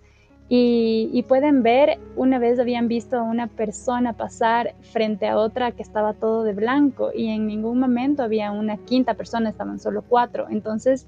y, 0.55 1.23
pueden 1.23 1.63
ver, 1.63 1.97
una 2.15 2.37
vez 2.37 2.59
habían 2.59 2.87
visto 2.87 3.17
a 3.17 3.23
una 3.23 3.47
persona 3.47 4.13
pasar 4.13 4.75
frente 4.81 5.25
a 5.25 5.39
otra 5.39 5.71
que 5.71 5.81
estaba 5.81 6.13
todo 6.13 6.43
de 6.43 6.53
blanco 6.53 7.09
y 7.11 7.29
en 7.29 7.47
ningún 7.47 7.79
momento 7.79 8.21
había 8.21 8.51
una 8.51 8.77
quinta 8.77 9.15
persona, 9.15 9.49
estaban 9.49 9.79
solo 9.79 10.03
cuatro. 10.07 10.45
Entonces, 10.51 11.07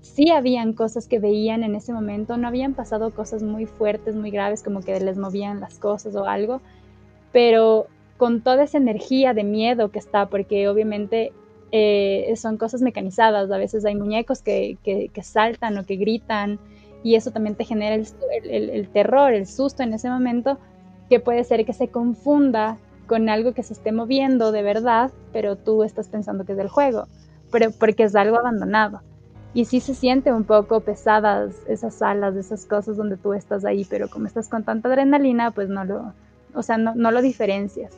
sí 0.00 0.30
habían 0.30 0.72
cosas 0.72 1.06
que 1.06 1.18
veían 1.18 1.64
en 1.64 1.74
ese 1.74 1.92
momento, 1.92 2.38
no 2.38 2.48
habían 2.48 2.72
pasado 2.72 3.10
cosas 3.10 3.42
muy 3.42 3.66
fuertes, 3.66 4.14
muy 4.14 4.30
graves, 4.30 4.62
como 4.62 4.80
que 4.80 4.98
les 5.00 5.18
movían 5.18 5.60
las 5.60 5.78
cosas 5.78 6.16
o 6.16 6.24
algo, 6.24 6.62
pero 7.30 7.88
con 8.16 8.40
toda 8.40 8.62
esa 8.62 8.78
energía 8.78 9.34
de 9.34 9.44
miedo 9.44 9.90
que 9.90 9.98
está, 9.98 10.30
porque 10.30 10.66
obviamente 10.66 11.34
eh, 11.72 12.32
son 12.36 12.56
cosas 12.56 12.80
mecanizadas, 12.80 13.50
a 13.50 13.58
veces 13.58 13.84
hay 13.84 13.96
muñecos 13.96 14.40
que, 14.40 14.78
que, 14.82 15.22
saltan 15.22 15.76
o 15.76 15.84
que 15.84 15.96
gritan 15.96 16.58
y 17.02 17.14
eso 17.14 17.30
también 17.30 17.54
te 17.54 17.64
genera 17.64 17.94
el, 17.94 18.70
el, 18.70 18.88
terror, 18.88 19.32
el 19.32 19.46
susto 19.46 19.82
en 19.82 19.92
ese 19.92 20.10
momento, 20.10 20.58
que 21.08 21.20
puede 21.20 21.44
ser 21.44 21.64
que 21.64 21.72
se 21.72 21.88
confunda 21.88 22.78
con 23.06 23.28
algo 23.28 23.54
que 23.54 23.62
se 23.62 23.72
esté 23.72 23.92
moviendo 23.92 24.52
de 24.52 24.62
verdad, 24.62 25.10
pero 25.32 25.56
tú 25.56 25.82
estás 25.82 26.08
pensando 26.08 26.44
que 26.44 26.52
es 26.52 26.58
del 26.58 26.68
juego, 26.68 27.06
pero 27.50 27.70
porque 27.70 28.04
es 28.04 28.14
algo 28.14 28.38
abandonado. 28.38 29.00
Y 29.54 29.64
sí 29.64 29.80
se 29.80 29.94
siente 29.94 30.32
un 30.32 30.44
poco 30.44 30.80
pesadas 30.80 31.54
esas 31.68 31.94
salas, 31.94 32.36
esas 32.36 32.66
cosas 32.66 32.96
donde 32.96 33.16
tú 33.16 33.32
estás 33.32 33.64
ahí, 33.64 33.86
pero 33.88 34.08
como 34.10 34.26
estás 34.26 34.48
con 34.48 34.64
tanta 34.64 34.88
adrenalina, 34.88 35.52
pues 35.52 35.70
no 35.70 35.84
lo, 35.84 36.12
o 36.54 36.62
sea, 36.62 36.76
no, 36.76 36.94
no 36.94 37.10
lo 37.10 37.22
diferencias. 37.22 37.92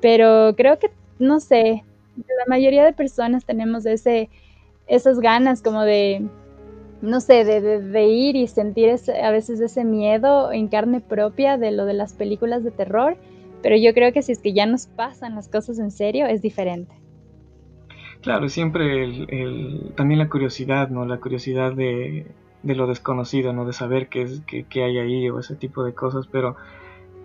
Pero 0.00 0.54
creo 0.56 0.78
que, 0.78 0.90
no 1.18 1.40
sé, 1.40 1.84
la 2.16 2.44
mayoría 2.48 2.84
de 2.84 2.94
personas 2.94 3.44
tenemos 3.44 3.84
ese, 3.84 4.30
esas 4.86 5.20
ganas 5.20 5.60
como 5.60 5.82
de, 5.82 6.26
no 7.02 7.20
sé, 7.20 7.44
de, 7.44 8.06
ir 8.06 8.36
y 8.36 8.46
sentir 8.46 8.90
a 9.22 9.30
veces 9.30 9.60
ese 9.60 9.84
miedo 9.84 10.52
en 10.52 10.68
carne 10.68 11.00
propia 11.00 11.58
de 11.58 11.72
lo 11.72 11.84
de 11.84 11.94
las 11.94 12.14
películas 12.14 12.64
de 12.64 12.70
terror, 12.70 13.16
pero 13.62 13.76
yo 13.76 13.92
creo 13.94 14.12
que 14.12 14.22
si 14.22 14.32
es 14.32 14.40
que 14.40 14.52
ya 14.52 14.66
nos 14.66 14.86
pasan 14.86 15.34
las 15.34 15.48
cosas 15.48 15.78
en 15.78 15.90
serio, 15.90 16.26
es 16.26 16.42
diferente. 16.42 16.94
Claro, 18.22 18.48
siempre 18.48 19.04
el, 19.04 19.92
también 19.96 20.18
la 20.18 20.28
curiosidad, 20.28 20.88
¿no? 20.88 21.04
La 21.04 21.18
curiosidad 21.18 21.74
de, 21.74 22.26
lo 22.62 22.86
desconocido, 22.86 23.52
¿no? 23.52 23.64
De 23.64 23.72
saber 23.72 24.08
qué, 24.08 24.22
es, 24.22 24.42
qué 24.46 24.82
hay 24.82 24.98
ahí 24.98 25.28
o 25.30 25.38
ese 25.38 25.54
tipo 25.54 25.84
de 25.84 25.94
cosas, 25.94 26.26
pero 26.26 26.56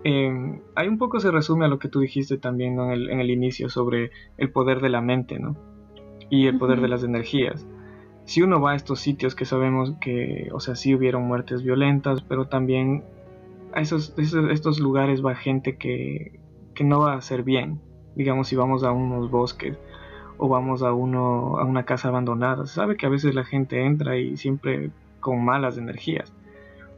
eh, 0.03 0.59
ahí 0.75 0.87
un 0.87 0.97
poco 0.97 1.19
se 1.19 1.31
resume 1.31 1.65
a 1.65 1.67
lo 1.67 1.77
que 1.77 1.87
tú 1.87 1.99
dijiste 1.99 2.37
también 2.37 2.79
en, 2.79 3.19
el, 3.19 3.29
inicio 3.29 3.69
sobre 3.69 4.11
el 4.37 4.51
poder 4.51 4.81
de 4.81 4.89
la 4.89 5.01
mente, 5.01 5.39
¿no? 5.39 5.55
Y 6.29 6.47
el 6.47 6.57
poder 6.57 6.81
de 6.81 6.87
las 6.87 7.03
energías. 7.03 7.67
Si 8.25 8.41
uno 8.41 8.61
va 8.61 8.71
a 8.71 8.75
estos 8.75 8.99
sitios 8.99 9.35
que 9.35 9.45
sabemos 9.45 9.93
que, 9.99 10.49
o 10.53 10.59
sea, 10.59 10.75
sí 10.75 10.95
hubieron 10.95 11.23
muertes 11.23 11.63
violentas, 11.63 12.21
pero 12.21 12.47
también 12.47 13.03
a 13.73 13.81
esos, 13.81 14.13
estos 14.17 14.79
lugares 14.79 15.25
va 15.25 15.35
gente 15.35 15.75
que, 15.77 16.39
que 16.73 16.83
no 16.83 16.99
va 16.99 17.13
a 17.13 17.17
hacer 17.17 17.43
bien. 17.43 17.81
Digamos, 18.15 18.47
si 18.47 18.55
vamos 18.55 18.83
a 18.83 18.91
unos 18.91 19.29
bosques 19.31 19.77
o 20.37 20.47
vamos 20.47 20.81
a, 20.83 20.93
uno, 20.93 21.57
a 21.57 21.65
una 21.65 21.83
casa 21.85 22.07
abandonada, 22.07 22.65
se 22.65 22.75
sabe 22.75 22.97
que 22.97 23.05
a 23.05 23.09
veces 23.09 23.35
la 23.35 23.43
gente 23.43 23.85
entra 23.85 24.17
y 24.17 24.37
siempre 24.37 24.91
con 25.19 25.43
malas 25.43 25.77
energías 25.77 26.33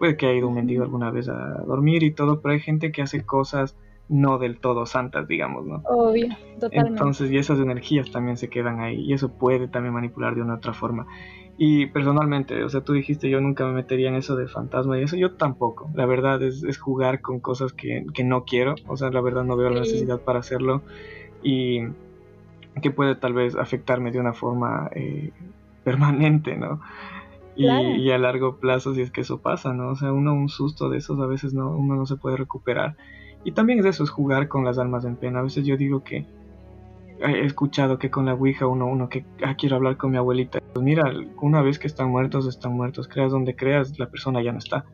puede 0.03 0.17
que 0.17 0.25
haya 0.25 0.39
ido 0.39 0.49
un 0.49 0.55
mendigo 0.55 0.83
alguna 0.83 1.11
vez 1.11 1.29
a 1.29 1.63
dormir 1.65 2.03
y 2.03 2.11
todo, 2.11 2.41
pero 2.41 2.53
hay 2.53 2.59
gente 2.59 2.91
que 2.91 3.01
hace 3.01 3.25
cosas 3.25 3.77
no 4.09 4.37
del 4.37 4.59
todo 4.59 4.85
santas, 4.85 5.27
digamos, 5.27 5.65
¿no? 5.65 5.81
Obvio, 5.85 6.29
totalmente. 6.59 6.89
Entonces, 6.89 7.31
y 7.31 7.37
esas 7.37 7.59
energías 7.59 8.11
también 8.11 8.37
se 8.37 8.49
quedan 8.49 8.79
ahí, 8.79 9.01
y 9.01 9.13
eso 9.13 9.29
puede 9.29 9.67
también 9.67 9.93
manipular 9.93 10.35
de 10.35 10.41
una 10.41 10.55
otra 10.55 10.73
forma. 10.73 11.07
Y 11.57 11.85
personalmente, 11.87 12.63
o 12.63 12.69
sea, 12.69 12.81
tú 12.81 12.93
dijiste, 12.93 13.29
yo 13.29 13.39
nunca 13.39 13.65
me 13.65 13.73
metería 13.73 14.09
en 14.09 14.15
eso 14.15 14.35
de 14.35 14.47
fantasma 14.47 14.97
y 14.99 15.03
eso, 15.03 15.15
yo 15.15 15.33
tampoco. 15.33 15.89
La 15.93 16.05
verdad 16.05 16.41
es, 16.41 16.63
es 16.63 16.79
jugar 16.79 17.21
con 17.21 17.39
cosas 17.39 17.73
que, 17.73 18.05
que, 18.13 18.23
no 18.23 18.43
quiero, 18.43 18.75
o 18.87 18.97
sea, 18.97 19.11
la 19.11 19.21
verdad 19.21 19.43
no 19.43 19.55
veo 19.55 19.69
la 19.69 19.81
necesidad 19.81 20.19
para 20.19 20.39
hacerlo 20.39 20.81
y 21.43 21.81
que 22.81 22.89
puede 22.89 23.15
tal 23.15 23.33
vez 23.33 23.55
afectarme 23.55 24.11
de 24.11 24.19
una 24.19 24.33
forma 24.33 24.89
eh, 24.95 25.31
permanente, 25.83 26.57
¿no? 26.57 26.81
y, 27.55 28.09
a 28.09 28.17
largo 28.17 28.57
plazo 28.57 28.95
si 28.95 29.01
es 29.01 29.11
que 29.11 29.21
eso 29.21 29.39
pasa, 29.39 29.73
¿no? 29.73 29.89
O 29.89 29.95
sea, 29.95 30.11
uno 30.11 30.33
un 30.33 30.49
susto 30.49 30.89
de 30.89 30.97
esos 30.97 31.19
a 31.19 31.27
veces 31.27 31.53
no, 31.53 31.69
uno 31.71 31.95
no 31.95 32.05
se 32.05 32.15
puede 32.15 32.37
recuperar. 32.37 32.95
Y 33.43 33.51
también 33.51 33.79
es 33.79 33.85
eso, 33.85 34.03
es 34.03 34.09
jugar 34.09 34.47
con 34.47 34.63
las 34.63 34.77
almas 34.77 35.05
en 35.05 35.15
pena. 35.15 35.39
A 35.39 35.43
veces 35.43 35.65
yo 35.65 35.77
digo 35.77 36.03
que 36.03 36.25
he 37.19 37.45
escuchado 37.45 37.99
que 37.99 38.09
con 38.09 38.25
la 38.25 38.33
Ouija 38.33 38.67
uno, 38.67 38.85
uno 38.87 39.09
que 39.09 39.25
ah, 39.43 39.55
quiero 39.55 39.75
hablar 39.75 39.97
con 39.97 40.11
mi 40.11 40.17
abuelita. 40.17 40.59
Pues 40.73 40.83
mira, 40.83 41.11
una 41.41 41.61
vez 41.61 41.79
que 41.79 41.87
están 41.87 42.09
muertos, 42.09 42.47
están 42.47 42.73
muertos. 42.73 43.07
Creas 43.07 43.31
donde 43.31 43.55
creas, 43.55 43.97
la 43.99 44.09
persona 44.09 44.41
ya 44.41 44.51
no 44.51 44.59
está. 44.59 44.85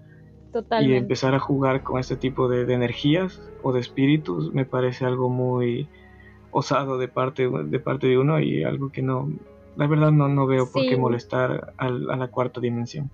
Totalmente. 0.52 0.96
Y 0.96 0.98
empezar 0.98 1.36
a 1.36 1.40
jugar 1.40 1.84
con 1.84 2.00
este 2.00 2.16
tipo 2.16 2.48
de, 2.48 2.66
de 2.66 2.74
energías 2.74 3.42
o 3.62 3.72
de 3.72 3.80
espíritus 3.80 4.54
me 4.54 4.66
parece 4.66 5.06
algo 5.06 5.30
muy 5.30 5.88
osado 6.52 6.98
de 6.98 7.08
parte, 7.08 7.48
de 7.48 7.80
parte 7.80 8.08
de 8.08 8.18
uno 8.18 8.40
y 8.40 8.64
algo 8.64 8.92
que 8.92 9.02
no, 9.02 9.32
la 9.76 9.88
verdad 9.88 10.12
no, 10.12 10.28
no 10.28 10.48
veo 10.48 10.72
por 10.72 10.84
qué 10.84 10.98
molestar 10.98 11.74
a 11.78 11.90
la 11.90 12.28
cuarta 12.28 12.60
dimensión. 12.60 13.12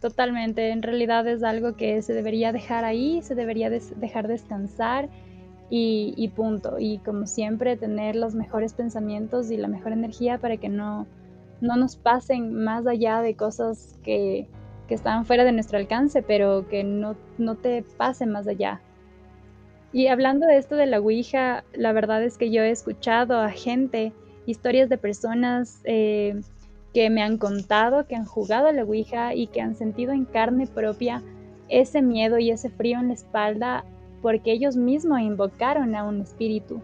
Totalmente, 0.00 0.70
en 0.70 0.82
realidad 0.82 1.26
es 1.26 1.42
algo 1.42 1.74
que 1.74 2.02
se 2.02 2.14
debería 2.14 2.52
dejar 2.52 2.84
ahí, 2.84 3.20
se 3.22 3.34
debería 3.34 3.68
dejar 3.68 4.28
descansar 4.28 5.08
y, 5.70 6.32
punto. 6.36 6.76
Y 6.78 6.98
como 6.98 7.26
siempre, 7.26 7.76
tener 7.76 8.14
los 8.14 8.34
mejores 8.34 8.74
pensamientos 8.74 9.50
y 9.50 9.56
la 9.56 9.66
mejor 9.66 9.92
energía 9.92 10.38
para 10.38 10.56
que 10.56 10.68
no, 10.68 11.06
no 11.60 11.76
nos 11.76 11.96
pasen 11.96 12.54
más 12.54 12.86
allá 12.86 13.20
de 13.22 13.34
cosas 13.34 13.98
que, 14.04 14.48
que 14.86 14.94
están 14.94 15.26
fuera 15.26 15.44
de 15.44 15.52
nuestro 15.52 15.78
alcance, 15.78 16.22
pero 16.22 16.68
que 16.68 16.84
no, 16.84 17.16
no 17.36 17.56
te 17.56 17.82
pasen 17.96 18.30
más 18.30 18.46
allá. 18.46 18.80
Y 19.92 20.06
hablando 20.06 20.46
de 20.46 20.58
esto 20.58 20.76
de 20.76 20.86
la 20.86 21.00
Ouija, 21.00 21.64
la 21.72 21.92
verdad 21.92 22.22
es 22.22 22.38
que 22.38 22.50
yo 22.50 22.62
he 22.62 22.70
escuchado 22.70 23.40
a 23.40 23.50
gente 23.50 24.12
historias 24.46 24.88
de 24.88 24.98
personas 24.98 25.80
eh, 25.84 26.40
que 26.94 27.10
me 27.10 27.22
han 27.22 27.38
contado, 27.38 28.06
que 28.06 28.16
han 28.16 28.24
jugado 28.24 28.68
a 28.68 28.72
la 28.72 28.84
Ouija 28.84 29.34
y 29.34 29.46
que 29.46 29.60
han 29.60 29.76
sentido 29.76 30.12
en 30.12 30.24
carne 30.24 30.66
propia 30.66 31.22
ese 31.68 32.02
miedo 32.02 32.38
y 32.38 32.50
ese 32.50 32.70
frío 32.70 32.98
en 32.98 33.08
la 33.08 33.14
espalda 33.14 33.84
porque 34.22 34.52
ellos 34.52 34.76
mismos 34.76 35.20
invocaron 35.20 35.94
a 35.94 36.04
un 36.04 36.20
espíritu. 36.20 36.80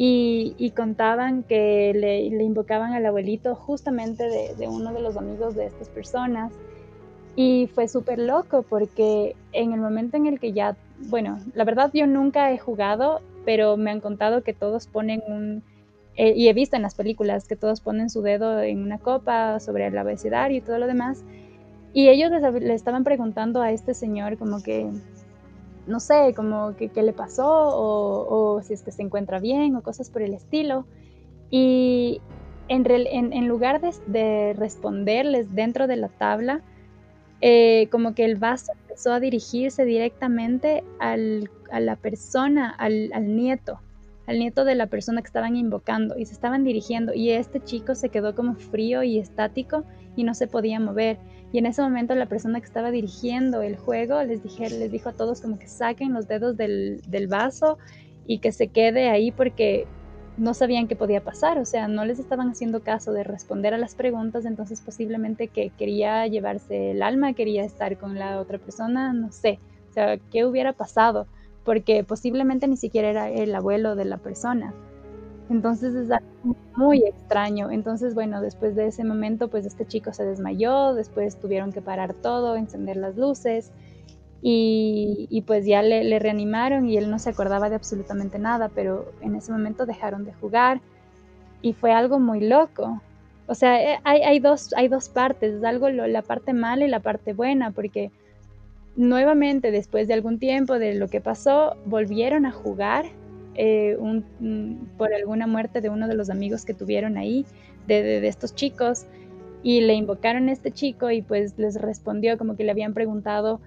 Y, 0.00 0.72
contaban 0.76 1.42
que 1.42 1.92
le, 1.92 2.26
invocaban 2.44 2.92
al 2.92 3.04
abuelito 3.04 3.56
justamente 3.56 4.22
de, 4.28 4.54
de, 4.54 4.68
uno 4.68 4.92
de 4.92 5.02
los 5.02 5.16
amigos 5.16 5.56
de 5.56 5.66
estas 5.66 5.88
personas. 5.88 6.52
Y 7.34 7.68
fue 7.74 7.88
súper 7.88 8.20
loco 8.20 8.62
porque 8.62 9.34
en 9.52 9.72
el 9.72 9.80
momento 9.80 10.16
en 10.16 10.26
el 10.26 10.38
que 10.38 10.52
ya 10.52 10.76
bueno, 11.06 11.38
la 11.54 11.64
verdad 11.64 11.90
yo 11.94 12.06
nunca 12.06 12.52
he 12.52 12.58
jugado, 12.58 13.20
pero 13.44 13.76
me 13.76 13.90
han 13.90 14.00
contado 14.00 14.42
que 14.42 14.52
todos 14.52 14.86
ponen 14.86 15.22
un, 15.26 15.62
eh, 16.18 16.34
y 16.36 16.48
he 16.48 16.52
visto 16.52 16.76
en 16.76 16.82
las 16.82 16.94
películas 16.94 17.48
que 17.48 17.56
todos 17.56 17.80
ponen 17.80 18.10
su 18.10 18.20
dedo 18.20 18.60
en 18.60 18.82
una 18.82 18.98
copa 18.98 19.60
sobre 19.60 19.86
el 19.86 19.96
abecedario 19.96 20.58
y 20.58 20.60
todo 20.60 20.78
lo 20.78 20.86
demás, 20.86 21.24
y 21.92 22.08
ellos 22.08 22.30
le 22.60 22.74
estaban 22.74 23.04
preguntando 23.04 23.62
a 23.62 23.72
este 23.72 23.94
señor 23.94 24.36
como 24.36 24.62
que, 24.62 24.90
no 25.86 26.00
sé, 26.00 26.34
como 26.34 26.76
que 26.76 26.90
qué 26.90 27.02
le 27.02 27.12
pasó 27.12 27.46
o, 27.48 28.60
si 28.62 28.74
es 28.74 28.82
que 28.82 28.92
se 28.92 29.02
encuentra 29.02 29.40
bien 29.40 29.74
o 29.74 29.82
cosas 29.82 30.10
por 30.10 30.22
el 30.22 30.34
estilo. 30.34 30.86
Y 31.50 32.20
en, 32.68 33.48
lugar 33.48 33.80
de, 33.80 34.54
responderles 34.58 35.54
dentro 35.54 35.86
de 35.86 35.96
la 35.96 36.08
tabla, 36.08 36.60
eh, 37.40 37.88
como 37.90 38.14
que 38.14 38.24
el 38.24 38.36
vaso 38.36 38.72
empezó 38.82 39.12
a 39.12 39.20
dirigirse 39.20 39.84
directamente 39.84 40.84
al, 40.98 41.50
a 41.70 41.80
la 41.80 41.96
persona, 41.96 42.70
al, 42.70 43.10
nieto, 43.34 43.80
al 44.28 44.38
nieto 44.38 44.66
de 44.66 44.74
la 44.74 44.86
persona 44.88 45.22
que 45.22 45.26
estaban 45.26 45.56
invocando 45.56 46.18
y 46.18 46.26
se 46.26 46.34
estaban 46.34 46.62
dirigiendo 46.62 47.14
y 47.14 47.30
este 47.30 47.64
chico 47.64 47.94
se 47.94 48.10
quedó 48.10 48.34
como 48.34 48.56
frío 48.56 49.02
y 49.02 49.18
estático 49.18 49.84
y 50.16 50.24
no 50.24 50.34
se 50.34 50.46
podía 50.46 50.78
mover. 50.78 51.16
Y 51.50 51.56
en 51.56 51.64
ese 51.64 51.80
momento 51.80 52.14
la 52.14 52.26
persona 52.26 52.60
que 52.60 52.66
estaba 52.66 52.90
dirigiendo 52.90 53.62
el 53.62 53.76
juego 53.78 54.22
les, 54.22 54.42
dije, 54.42 54.68
les 54.68 54.92
dijo 54.92 55.08
a 55.08 55.14
todos 55.14 55.40
como 55.40 55.58
que 55.58 55.66
saquen 55.66 56.12
los 56.12 56.28
dedos 56.28 56.58
del, 56.58 57.00
vaso 57.30 57.78
y 58.26 58.40
que 58.40 58.52
se 58.52 58.68
quede 58.68 59.08
ahí 59.08 59.32
porque 59.32 59.86
no 60.36 60.52
sabían 60.52 60.88
qué 60.88 60.94
podía 60.94 61.24
pasar, 61.24 61.58
o 61.58 61.64
sea, 61.64 61.88
no 61.88 62.04
les 62.04 62.18
estaban 62.18 62.50
haciendo 62.50 62.82
caso 62.82 63.12
de 63.12 63.24
responder 63.24 63.72
a 63.72 63.78
las 63.78 63.94
preguntas, 63.94 64.44
entonces 64.44 64.82
posiblemente 64.82 65.48
que 65.48 65.70
quería 65.70 66.26
llevarse 66.26 66.90
el 66.90 67.02
alma, 67.02 67.32
quería 67.32 67.64
estar 67.64 67.96
con 67.96 68.18
la 68.18 68.38
otra 68.40 68.58
persona, 68.58 69.14
no 69.14 69.32
sé, 69.32 69.58
o 69.90 69.92
sea, 69.94 70.18
qué 70.30 70.44
hubiera 70.44 70.74
pasado, 70.74 71.26
porque 71.68 72.02
posiblemente 72.02 72.66
ni 72.66 72.78
siquiera 72.78 73.10
era 73.10 73.28
el 73.28 73.54
abuelo 73.54 73.94
de 73.94 74.06
la 74.06 74.16
persona. 74.16 74.72
Entonces 75.50 75.94
es 75.94 76.08
muy 76.76 77.04
extraño. 77.04 77.70
Entonces, 77.70 78.14
bueno, 78.14 78.40
después 78.40 78.74
de 78.74 78.86
ese 78.86 79.04
momento, 79.04 79.48
pues 79.48 79.66
este 79.66 79.86
chico 79.86 80.14
se 80.14 80.24
desmayó, 80.24 80.94
después 80.94 81.38
tuvieron 81.38 81.70
que 81.70 81.82
parar 81.82 82.14
todo, 82.14 82.56
encender 82.56 82.96
las 82.96 83.18
luces 83.18 83.70
y, 84.40 85.44
pues 85.46 85.66
ya 85.66 85.82
le, 85.82 86.18
reanimaron 86.18 86.88
y 86.88 86.96
él 86.96 87.10
no 87.10 87.18
se 87.18 87.28
acordaba 87.28 87.68
de 87.68 87.76
absolutamente 87.76 88.38
nada, 88.38 88.70
pero 88.74 89.12
en 89.20 89.36
ese 89.36 89.52
momento 89.52 89.84
dejaron 89.84 90.24
de 90.24 90.32
jugar 90.32 90.80
y 91.60 91.74
fue 91.74 91.92
algo 91.92 92.18
muy 92.18 92.40
loco. 92.40 93.02
O 93.46 93.54
sea, 93.54 93.92
eh, 93.92 94.00
hay, 94.04 94.40
dos, 94.40 94.72
hay 94.72 94.88
dos 94.88 95.10
partes, 95.10 95.56
es 95.56 95.64
algo 95.64 95.90
la 95.90 96.22
parte 96.22 96.54
mala 96.54 96.86
y 96.86 96.88
la 96.88 97.00
parte 97.00 97.34
buena, 97.34 97.72
porque 97.72 98.10
nuevamente 98.96 99.70
después 99.70 100.08
de 100.08 100.14
algún 100.14 100.38
tiempo 100.38 100.78
de 100.78 100.94
lo 100.94 101.08
que 101.08 101.20
pasó, 101.20 101.76
volvieron 101.84 102.46
a 102.46 102.52
jugar 102.52 103.06
eh, 103.54 103.96
mm, 103.98 104.96
por 104.96 105.12
alguna 105.12 105.46
muerte 105.46 105.80
de 105.80 105.90
uno 105.90 106.08
de 106.08 106.14
los 106.14 106.30
amigos 106.30 106.64
que 106.64 106.74
tuvieron 106.74 107.16
ahí, 107.16 107.44
de, 107.86 108.26
estos 108.26 108.54
chicos, 108.54 109.06
y 109.62 109.80
le 109.80 109.94
invocaron 109.94 110.48
a 110.48 110.52
este 110.52 110.70
chico 110.70 111.10
y 111.10 111.22
pues 111.22 111.58
les 111.58 111.80
respondió 111.80 112.38
como 112.38 112.56
que 112.56 112.64
le 112.64 112.70
habían 112.70 112.94
preguntado, 112.94 113.60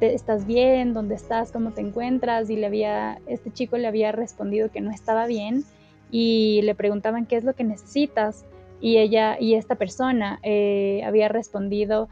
¿estás 0.00 0.46
bien? 0.46 0.94
¿Dónde 0.94 1.16
estás? 1.16 1.50
¿Cómo 1.50 1.72
te 1.72 1.80
encuentras? 1.80 2.50
Y 2.50 2.56
le 2.56 2.66
había, 2.66 3.18
este 3.26 3.50
chico 3.50 3.76
le 3.78 3.88
había 3.88 4.12
respondido 4.12 4.70
que 4.70 4.80
no 4.80 4.90
estaba 4.90 5.26
bien 5.26 5.64
y 6.12 6.60
le 6.62 6.74
preguntaban 6.74 7.26
qué 7.26 7.36
es 7.36 7.44
lo 7.44 7.54
que 7.54 7.64
necesitas 7.64 8.44
y 8.80 8.98
ella 8.98 9.36
y 9.40 9.54
esta 9.54 9.76
persona 9.76 10.38
eh, 10.42 11.02
había 11.04 11.28
respondido 11.28 12.08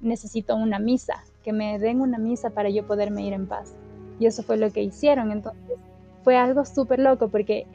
necesito 0.00 0.56
una 0.56 0.78
misa, 0.78 1.24
que 1.44 1.52
me 1.52 1.78
den 1.78 2.00
una 2.00 2.18
misa 2.18 2.50
para 2.50 2.70
yo 2.70 2.86
poderme 2.86 3.22
ir 3.22 3.34
en 3.34 3.46
paz. 3.46 3.76
Y 4.18 4.26
eso 4.26 4.42
fue 4.42 4.56
lo 4.56 4.70
que 4.72 4.82
hicieron. 4.82 5.30
Entonces, 5.30 5.78
fue 6.22 6.36
algo 6.36 6.64
súper 6.64 6.98
loco 6.98 7.28
porque 7.28 7.66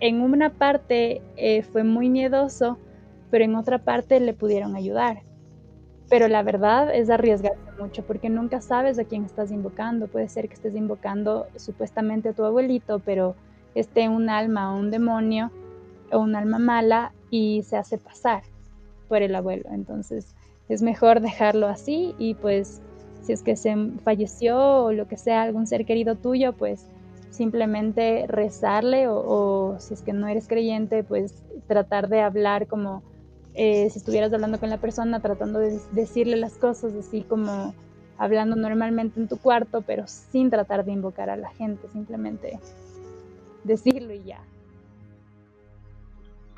en 0.00 0.20
una 0.20 0.50
parte 0.50 1.20
eh, 1.36 1.62
fue 1.62 1.84
muy 1.84 2.08
miedoso, 2.08 2.78
pero 3.30 3.44
en 3.44 3.54
otra 3.54 3.78
parte 3.78 4.18
le 4.18 4.32
pudieron 4.32 4.74
ayudar. 4.74 5.22
Pero 6.08 6.26
la 6.28 6.42
verdad 6.42 6.94
es 6.94 7.10
arriesgarse 7.10 7.58
mucho 7.78 8.02
porque 8.02 8.30
nunca 8.30 8.62
sabes 8.62 8.98
a 8.98 9.04
quién 9.04 9.24
estás 9.24 9.52
invocando. 9.52 10.08
Puede 10.08 10.28
ser 10.28 10.48
que 10.48 10.54
estés 10.54 10.74
invocando 10.74 11.46
supuestamente 11.56 12.30
a 12.30 12.32
tu 12.32 12.44
abuelito, 12.44 13.00
pero 13.00 13.36
esté 13.74 14.08
un 14.08 14.30
alma 14.30 14.74
o 14.74 14.78
un 14.78 14.90
demonio 14.90 15.50
o 16.10 16.18
un 16.18 16.34
alma 16.34 16.58
mala 16.58 17.12
y 17.30 17.62
se 17.64 17.76
hace 17.76 17.98
pasar 17.98 18.42
por 19.08 19.20
el 19.20 19.34
abuelo. 19.34 19.68
Entonces 19.70 20.34
es 20.68 20.82
mejor 20.82 21.20
dejarlo 21.20 21.66
así 21.66 22.14
y 22.18 22.34
pues 22.34 22.80
si 23.22 23.32
es 23.32 23.42
que 23.42 23.56
se 23.56 23.74
falleció 24.04 24.84
o 24.84 24.92
lo 24.92 25.06
que 25.06 25.16
sea, 25.16 25.42
algún 25.42 25.66
ser 25.66 25.84
querido 25.84 26.16
tuyo, 26.16 26.52
pues 26.52 26.86
simplemente 27.30 28.26
rezarle 28.26 29.06
o, 29.08 29.76
si 29.78 29.94
es 29.94 30.02
que 30.02 30.12
no 30.12 30.26
eres 30.26 30.48
creyente, 30.48 31.04
pues 31.04 31.34
tratar 31.66 32.08
de 32.08 32.20
hablar 32.20 32.66
como 32.66 33.02
eh, 33.54 33.88
si 33.90 33.98
estuvieras 33.98 34.32
hablando 34.32 34.58
con 34.58 34.70
la 34.70 34.78
persona, 34.78 35.20
tratando 35.20 35.58
de 35.58 35.78
decirle 35.92 36.36
las 36.36 36.54
cosas 36.54 36.94
así 36.94 37.22
como 37.22 37.74
hablando 38.16 38.56
normalmente 38.56 39.20
en 39.20 39.28
tu 39.28 39.38
cuarto, 39.38 39.82
pero 39.82 40.06
sin 40.06 40.50
tratar 40.50 40.84
de 40.84 40.92
invocar 40.92 41.30
a 41.30 41.36
la 41.36 41.50
gente, 41.50 41.88
simplemente 41.88 42.58
decirlo 43.64 44.12
y 44.12 44.24
ya. 44.24 44.40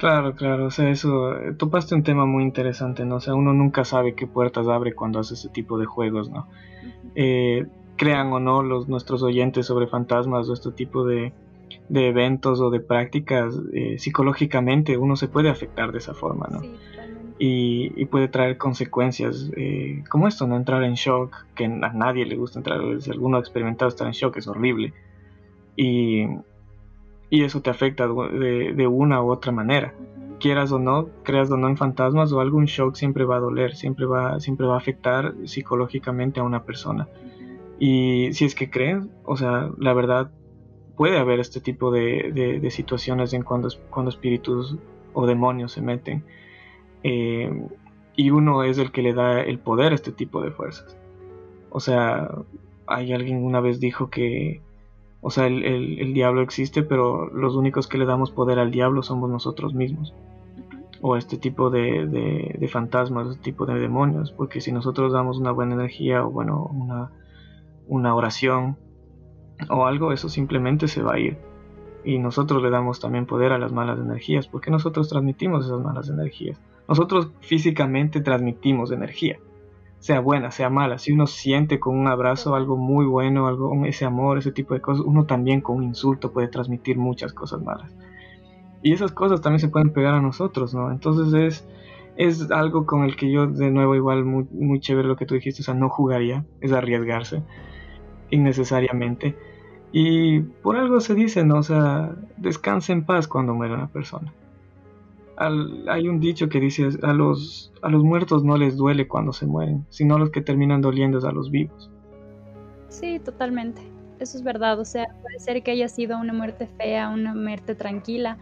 Claro, 0.01 0.35
claro, 0.35 0.67
o 0.67 0.71
sea, 0.71 0.89
eso, 0.89 1.37
eh, 1.39 1.53
topaste 1.53 1.95
un 1.95 2.03
tema 2.03 2.25
muy 2.25 2.43
interesante, 2.43 3.05
¿no? 3.05 3.17
O 3.17 3.21
sea, 3.21 3.35
uno 3.35 3.53
nunca 3.53 3.85
sabe 3.85 4.15
qué 4.15 4.27
puertas 4.27 4.67
abre 4.67 4.95
cuando 4.95 5.21
hace 5.21 5.35
ese 5.35 5.51
tipo 5.51 5.79
de 5.79 5.85
juegos, 5.85 6.31
¿no? 6.31 6.49
crean 7.97 8.33
o 8.33 8.41
no 8.41 8.63
los 8.63 8.89
nuestros 8.89 9.23
oyentes 9.23 9.67
sobre 9.67 9.87
fantasmas 9.87 10.49
o 10.49 10.55
este 10.55 10.73
tipo 10.73 11.05
de, 11.05 11.35
eventos 11.91 12.59
o 12.63 12.71
de 12.71 12.81
prácticas, 12.81 13.55
eh, 13.75 13.99
psicológicamente 13.99 14.97
uno 14.97 15.17
se 15.17 15.29
puede 15.29 15.51
afectar 15.51 15.93
de 15.93 15.99
esa 15.99 16.15
forma, 16.15 16.49
¿no? 16.51 16.63
y, 17.43 18.05
puede 18.07 18.29
traer 18.29 18.59
consecuencias 18.59 19.51
eh, 19.57 20.05
como 20.11 20.29
esto, 20.29 20.47
no 20.47 20.57
entrar 20.57 20.83
en 20.83 20.95
shock, 20.95 21.45
que 21.55 21.65
a 21.65 21.93
nadie 21.93 22.27
le 22.27 22.37
gusta 22.37 22.59
entrar, 22.59 22.81
si 23.01 23.11
alguno 23.11 23.39
ha 23.39 23.41
experimentado 23.41 23.89
estar 23.89 24.07
en 24.07 24.13
shock 24.13 24.37
es 24.37 24.47
horrible. 24.47 24.93
Y, 25.75 26.27
eso 27.31 27.63
te 27.63 27.71
afecta 27.71 28.07
de, 28.07 28.87
una 28.89 29.23
u 29.23 29.31
otra 29.31 29.53
manera. 29.53 29.95
Quieras 30.41 30.73
o 30.73 30.79
no, 30.79 31.09
creas 31.23 31.51
o 31.51 31.57
no 31.57 31.69
en 31.69 31.77
fantasmas 31.77 32.33
o 32.33 32.41
algún 32.41 32.65
shock 32.65 32.95
siempre 32.95 33.25
va 33.25 33.37
a 33.37 33.41
doler, 33.41 33.75
siempre 33.75 34.07
va, 34.07 34.41
siempre 34.41 34.67
va 34.67 34.75
a 34.75 34.79
afectar 34.79 35.35
psicológicamente 35.45 36.41
a 36.41 36.43
una 36.43 36.65
persona. 36.65 37.09
Y 37.79 38.33
si 38.33 38.45
es 38.45 38.55
que 38.55 38.71
creen, 38.71 39.11
o 39.25 39.37
sea, 39.37 39.71
la 39.79 39.95
verdad, 39.95 40.31
puede 40.97 41.19
haber 41.19 41.41
este 41.41 41.61
tipo 41.61 41.91
de, 41.91 42.67
situaciones 42.71 43.33
en 43.33 43.43
cuando, 43.43 43.69
cuando 43.91 44.11
espíritus 44.11 44.77
o 45.13 45.27
demonios 45.27 45.73
se 45.73 45.83
meten. 45.83 46.25
Eh, 47.03 47.51
y 48.17 48.31
uno 48.31 48.65
es 48.65 48.79
el 48.79 48.93
que 48.93 49.03
le 49.03 49.15
da 49.15 49.41
el 49.41 49.59
poder 49.59 49.93
a 49.93 49.95
este 49.95 50.13
tipo 50.13 50.43
de 50.43 50.51
fuerzas. 50.51 50.97
O 51.71 51.81
sea, 51.81 52.31
hay 52.87 53.13
alguien 53.13 53.45
una 53.45 53.61
vez 53.61 53.81
dijo 53.81 54.11
que, 54.11 54.61
o 55.23 55.31
sea, 55.31 55.47
el, 55.47 56.15
diablo 56.15 56.41
existe, 56.41 56.83
pero 56.83 57.29
los 57.29 57.55
únicos 57.55 57.87
que 57.87 57.99
le 57.99 58.07
damos 58.07 58.31
poder 58.31 58.59
al 58.59 58.71
diablo 58.71 59.03
somos 59.03 59.29
nosotros 59.29 59.75
mismos. 59.75 60.15
O 61.03 61.17
este 61.17 61.37
tipo 61.37 61.71
de, 61.71 62.07
de, 62.07 62.57
de 62.59 62.69
fantasmas, 62.69 63.29
este 63.29 63.43
tipo 63.43 63.67
de 63.67 63.79
demonios. 63.79 64.33
Porque 64.33 64.61
si 64.61 64.73
nosotros 64.73 65.13
damos 65.13 65.39
una 65.39 65.51
buena 65.51 65.75
energía 65.75 66.25
o, 66.25 66.31
bueno, 66.31 66.71
una, 66.73 67.11
una 67.87 68.15
oración 68.15 68.77
o 69.69 69.85
algo, 69.85 70.13
eso 70.13 70.29
simplemente 70.29 70.89
se 70.89 71.03
va 71.03 71.15
a 71.15 71.19
ir. 71.19 71.39
Y 72.03 72.19
nosotros 72.19 72.63
le 72.63 72.71
damos 72.71 73.01
también 73.01 73.27
poder 73.27 73.53
a 73.53 73.59
las 73.59 73.73
malas 73.73 73.99
energías, 73.99 74.47
porque 74.49 74.71
nosotros 74.71 75.09
transmitimos 75.11 75.67
esas 75.67 75.81
malas 75.81 76.09
energías. 76.09 76.59
Nosotros 76.89 77.31
físicamente 77.41 78.21
transmitimos 78.21 78.91
energía, 78.91 79.39
sea 80.01 80.21
buena, 80.21 80.51
sea 80.51 80.71
mala. 80.71 80.99
Si 80.99 81.13
uno 81.13 81.27
siente 81.27 81.79
con 81.79 81.97
un 81.97 82.09
abrazo 82.09 82.55
algo 82.55 82.77
muy 82.77 83.05
bueno, 83.07 83.47
algo, 83.47 83.85
ese 83.85 84.07
amor, 84.07 84.39
ese 84.39 84.51
tipo 84.51 84.75
de 84.75 84.81
cosas, 84.81 85.05
uno 85.07 85.27
también 85.27 85.61
con 85.61 85.77
un 85.77 85.85
insulto 85.85 86.33
puede 86.33 86.49
transmitir 86.49 86.97
muchas 86.99 87.33
cosas 87.33 87.63
malas. 87.63 87.95
Y 88.83 88.95
esas 88.95 89.13
cosas 89.13 89.43
también 89.43 89.61
se 89.61 89.69
pueden 89.69 89.93
pegar 89.93 90.15
a 90.15 90.23
nosotros, 90.23 90.75
¿no? 90.75 90.91
Entonces 90.91 91.35
es, 91.35 91.69
es 92.17 92.51
algo 92.51 92.87
con 92.87 93.05
el 93.05 93.15
que 93.15 93.31
yo, 93.31 93.47
de 93.47 93.71
nuevo, 93.71 93.95
igual 93.95 94.25
muy, 94.25 94.47
muy 94.51 94.81
chévere 94.81 95.07
lo 95.07 95.17
que 95.17 95.27
tú 95.27 95.35
dijiste, 95.35 95.61
o 95.61 95.65
sea, 95.65 95.75
no 95.75 95.91
jugaría, 95.91 96.47
es 96.63 96.73
arriesgarse 96.73 97.43
innecesariamente. 98.31 99.37
Y 99.93 100.41
por 100.41 100.77
algo 100.77 101.01
se 101.01 101.15
dice, 101.15 101.45
¿no? 101.45 101.59
O 101.59 101.63
sea, 101.63 102.17
descansa 102.39 102.95
en 102.95 103.05
paz 103.05 103.29
cuando 103.29 103.55
muere 103.55 103.75
una 103.75 103.89
persona. 103.89 104.33
Hay 105.89 106.09
un 106.09 106.21
dicho 106.21 106.49
que 106.49 106.61
dice, 106.61 106.89
a 107.03 107.13
los, 107.13 107.73
a 107.83 107.89
los 107.89 108.05
muertos 108.05 108.45
no 108.45 108.57
les 108.57 108.77
duele 108.77 109.09
cuando 109.09 109.33
se 109.33 109.47
mueren, 109.47 109.87
sino 109.89 110.19
los 110.19 110.31
que 110.31 110.43
terminan 110.43 110.81
doliendo 110.81 111.19
es 111.19 111.25
a 111.25 111.33
los 111.33 111.51
vivos. 111.51 111.91
Sí, 112.89 113.19
totalmente. 113.19 113.81
Eso 114.19 114.37
es 114.37 114.45
verdad. 114.45 114.79
O 114.79 114.85
sea, 114.85 115.07
puede 115.23 115.39
ser 115.39 115.63
que 115.63 115.71
haya 115.71 115.89
sido 115.89 116.19
una 116.19 116.33
muerte 116.33 116.69
fea, 116.77 117.09
una 117.09 117.35
muerte 117.35 117.75
tranquila, 117.75 118.37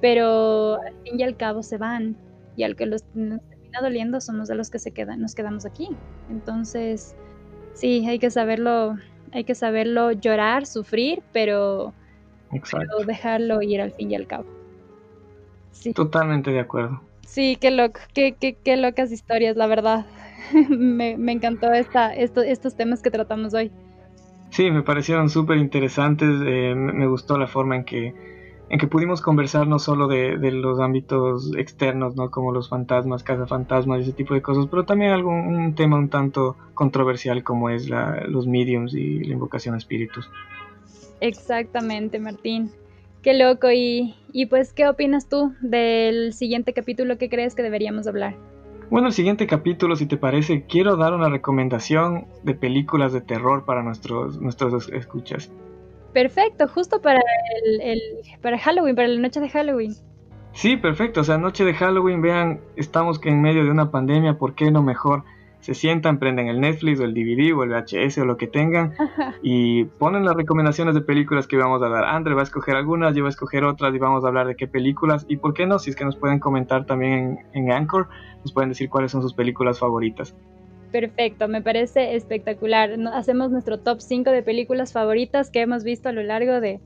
pero 0.00 0.76
al 0.80 0.94
fin 1.04 1.20
y 1.20 1.22
al 1.22 1.36
cabo 1.36 1.62
se 1.62 1.76
van. 1.76 2.16
Y 2.56 2.62
al 2.62 2.76
que 2.76 2.86
los, 2.86 3.04
nos 3.14 3.40
termina 3.48 3.80
doliendo 3.82 4.20
somos 4.20 4.48
de 4.48 4.54
los 4.54 4.70
que 4.70 4.78
se 4.78 4.92
quedan, 4.92 5.20
nos 5.20 5.34
quedamos 5.34 5.66
aquí. 5.66 5.88
Entonces, 6.30 7.14
sí, 7.74 8.06
hay 8.06 8.18
que 8.18 8.30
saberlo 8.30 8.96
hay 9.32 9.44
que 9.44 9.54
saberlo 9.54 10.12
llorar, 10.12 10.66
sufrir, 10.66 11.22
pero, 11.32 11.94
dejarlo 13.06 13.62
ir 13.62 13.80
al 13.80 13.92
fin 13.92 14.10
y 14.10 14.14
al 14.14 14.26
cabo. 14.26 14.44
Sí. 15.72 15.92
Totalmente 15.92 16.50
de 16.50 16.60
acuerdo. 16.60 17.00
Sí, 17.26 17.56
qué 17.60 17.70
loco, 17.70 18.00
qué, 18.14 18.36
qué, 18.38 18.56
qué 18.62 18.76
locas 18.76 19.10
historias, 19.10 19.56
la 19.56 19.66
verdad. 19.66 20.06
me, 20.68 21.16
me, 21.16 21.32
encantó 21.32 21.72
esta, 21.72 22.14
estos 22.14 22.76
temas 22.76 23.02
que 23.02 23.10
tratamos 23.10 23.54
hoy. 23.54 23.70
Sí, 24.50 24.70
me 24.70 24.82
parecieron 24.82 25.30
súper 25.30 25.56
interesantes, 25.56 26.28
eh, 26.44 26.74
me 26.74 27.06
gustó 27.06 27.38
la 27.38 27.46
forma 27.46 27.76
en 27.76 27.84
que, 27.84 28.14
en 28.68 28.78
que 28.78 28.86
pudimos 28.86 29.22
conversar 29.22 29.66
no 29.66 29.78
solo 29.78 30.08
de, 30.08 30.36
de, 30.36 30.52
los 30.52 30.78
ámbitos 30.78 31.54
externos, 31.56 32.16
¿no? 32.16 32.30
como 32.30 32.52
los 32.52 32.68
fantasmas, 32.68 33.24
fantasmas 33.24 34.00
y 34.00 34.02
ese 34.02 34.12
tipo 34.12 34.34
de 34.34 34.42
cosas, 34.42 34.66
pero 34.70 34.84
también 34.84 35.12
algún 35.12 35.34
un 35.34 35.74
tema 35.74 35.96
un 35.96 36.10
tanto 36.10 36.56
controversial 36.74 37.42
como 37.44 37.70
es 37.70 37.88
la, 37.88 38.24
los 38.26 38.46
mediums 38.46 38.94
y 38.94 39.24
la 39.24 39.32
invocación 39.32 39.74
a 39.74 39.78
espíritus. 39.78 40.28
Exactamente, 41.20 42.18
Martín. 42.18 42.70
Qué 43.22 43.34
loco. 43.34 43.70
Y, 43.70 44.14
y 44.32 44.46
pues, 44.46 44.72
¿qué 44.72 44.88
opinas 44.88 45.28
tú 45.28 45.54
del 45.60 46.32
siguiente 46.32 46.72
capítulo 46.72 47.18
que 47.18 47.28
crees 47.28 47.54
que 47.54 47.62
deberíamos 47.62 48.06
hablar? 48.06 48.34
Bueno, 48.90 49.06
el 49.06 49.14
siguiente 49.14 49.46
capítulo, 49.46 49.96
si 49.96 50.06
te 50.06 50.18
parece, 50.18 50.66
quiero 50.66 50.96
dar 50.96 51.14
una 51.14 51.30
recomendación 51.30 52.26
de 52.42 52.54
películas 52.54 53.12
de 53.12 53.22
terror 53.22 53.64
para 53.64 53.82
nuestros, 53.82 54.38
nuestros 54.38 54.90
escuchas. 54.90 55.50
Perfecto, 56.12 56.68
justo 56.68 57.00
para 57.00 57.20
el, 57.80 58.02
para 58.42 58.58
Halloween, 58.58 58.94
para 58.94 59.08
la 59.08 59.18
noche 59.18 59.40
de 59.40 59.48
Halloween. 59.48 59.94
Sí, 60.52 60.76
perfecto. 60.76 61.22
O 61.22 61.24
sea, 61.24 61.38
noche 61.38 61.64
de 61.64 61.72
Halloween, 61.72 62.20
vean, 62.20 62.60
estamos 62.76 63.18
que 63.18 63.30
en 63.30 63.40
medio 63.40 63.64
de 63.64 63.70
una 63.70 63.90
pandemia, 63.90 64.36
¿por 64.36 64.54
qué 64.54 64.70
no 64.70 64.82
mejor 64.82 65.24
se 65.62 65.74
sientan, 65.74 66.18
prenden 66.18 66.48
el 66.48 66.60
Netflix 66.60 66.98
o 67.00 67.04
el 67.04 67.14
DVD 67.14 67.54
o 67.54 67.62
el 67.62 67.70
VHS 67.70 68.18
o 68.18 68.24
lo 68.24 68.36
que 68.36 68.48
tengan 68.48 68.94
y 69.42 69.84
ponen 69.84 70.24
las 70.24 70.34
recomendaciones 70.34 70.94
de 70.94 71.02
películas 71.02 71.46
que 71.46 71.56
vamos 71.56 71.80
a 71.82 71.88
dar. 71.88 72.04
Andre 72.04 72.34
va 72.34 72.40
a 72.40 72.44
escoger 72.44 72.74
algunas, 72.74 73.14
yo 73.14 73.22
voy 73.22 73.28
a 73.28 73.30
escoger 73.30 73.64
otras 73.64 73.94
y 73.94 73.98
vamos 73.98 74.24
a 74.24 74.28
hablar 74.28 74.48
de 74.48 74.56
qué 74.56 74.66
películas 74.66 75.24
y 75.28 75.36
por 75.36 75.54
qué 75.54 75.64
no, 75.66 75.78
si 75.78 75.90
es 75.90 75.96
que 75.96 76.04
nos 76.04 76.16
pueden 76.16 76.40
comentar 76.40 76.84
también 76.84 77.38
en, 77.52 77.64
en 77.64 77.72
Anchor, 77.72 78.08
nos 78.42 78.52
pueden 78.52 78.70
decir 78.70 78.90
cuáles 78.90 79.12
son 79.12 79.22
sus 79.22 79.34
películas 79.34 79.78
favoritas. 79.78 80.34
Perfecto, 80.90 81.46
me 81.46 81.62
parece 81.62 82.16
espectacular. 82.16 82.98
Hacemos 83.14 83.52
nuestro 83.52 83.78
top 83.78 84.00
5 84.00 84.30
de 84.30 84.42
películas 84.42 84.92
favoritas 84.92 85.48
que 85.48 85.60
hemos 85.60 85.84
visto 85.84 86.08
a 86.08 86.12
lo 86.12 86.24
largo 86.24 86.60
de, 86.60 86.80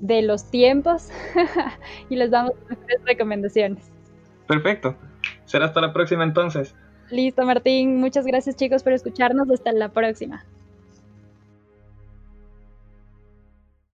de 0.00 0.22
los 0.22 0.50
tiempos 0.50 1.10
y 2.08 2.16
les 2.16 2.30
damos 2.30 2.52
tres 2.86 3.00
recomendaciones. 3.04 3.92
Perfecto. 4.46 4.96
Será 5.44 5.66
hasta 5.66 5.82
la 5.82 5.92
próxima 5.92 6.24
entonces. 6.24 6.74
Listo, 7.10 7.44
Martín. 7.44 7.96
Muchas 7.96 8.26
gracias 8.26 8.56
chicos 8.56 8.82
por 8.82 8.92
escucharnos. 8.92 9.50
Hasta 9.50 9.72
la 9.72 9.90
próxima. 9.90 10.44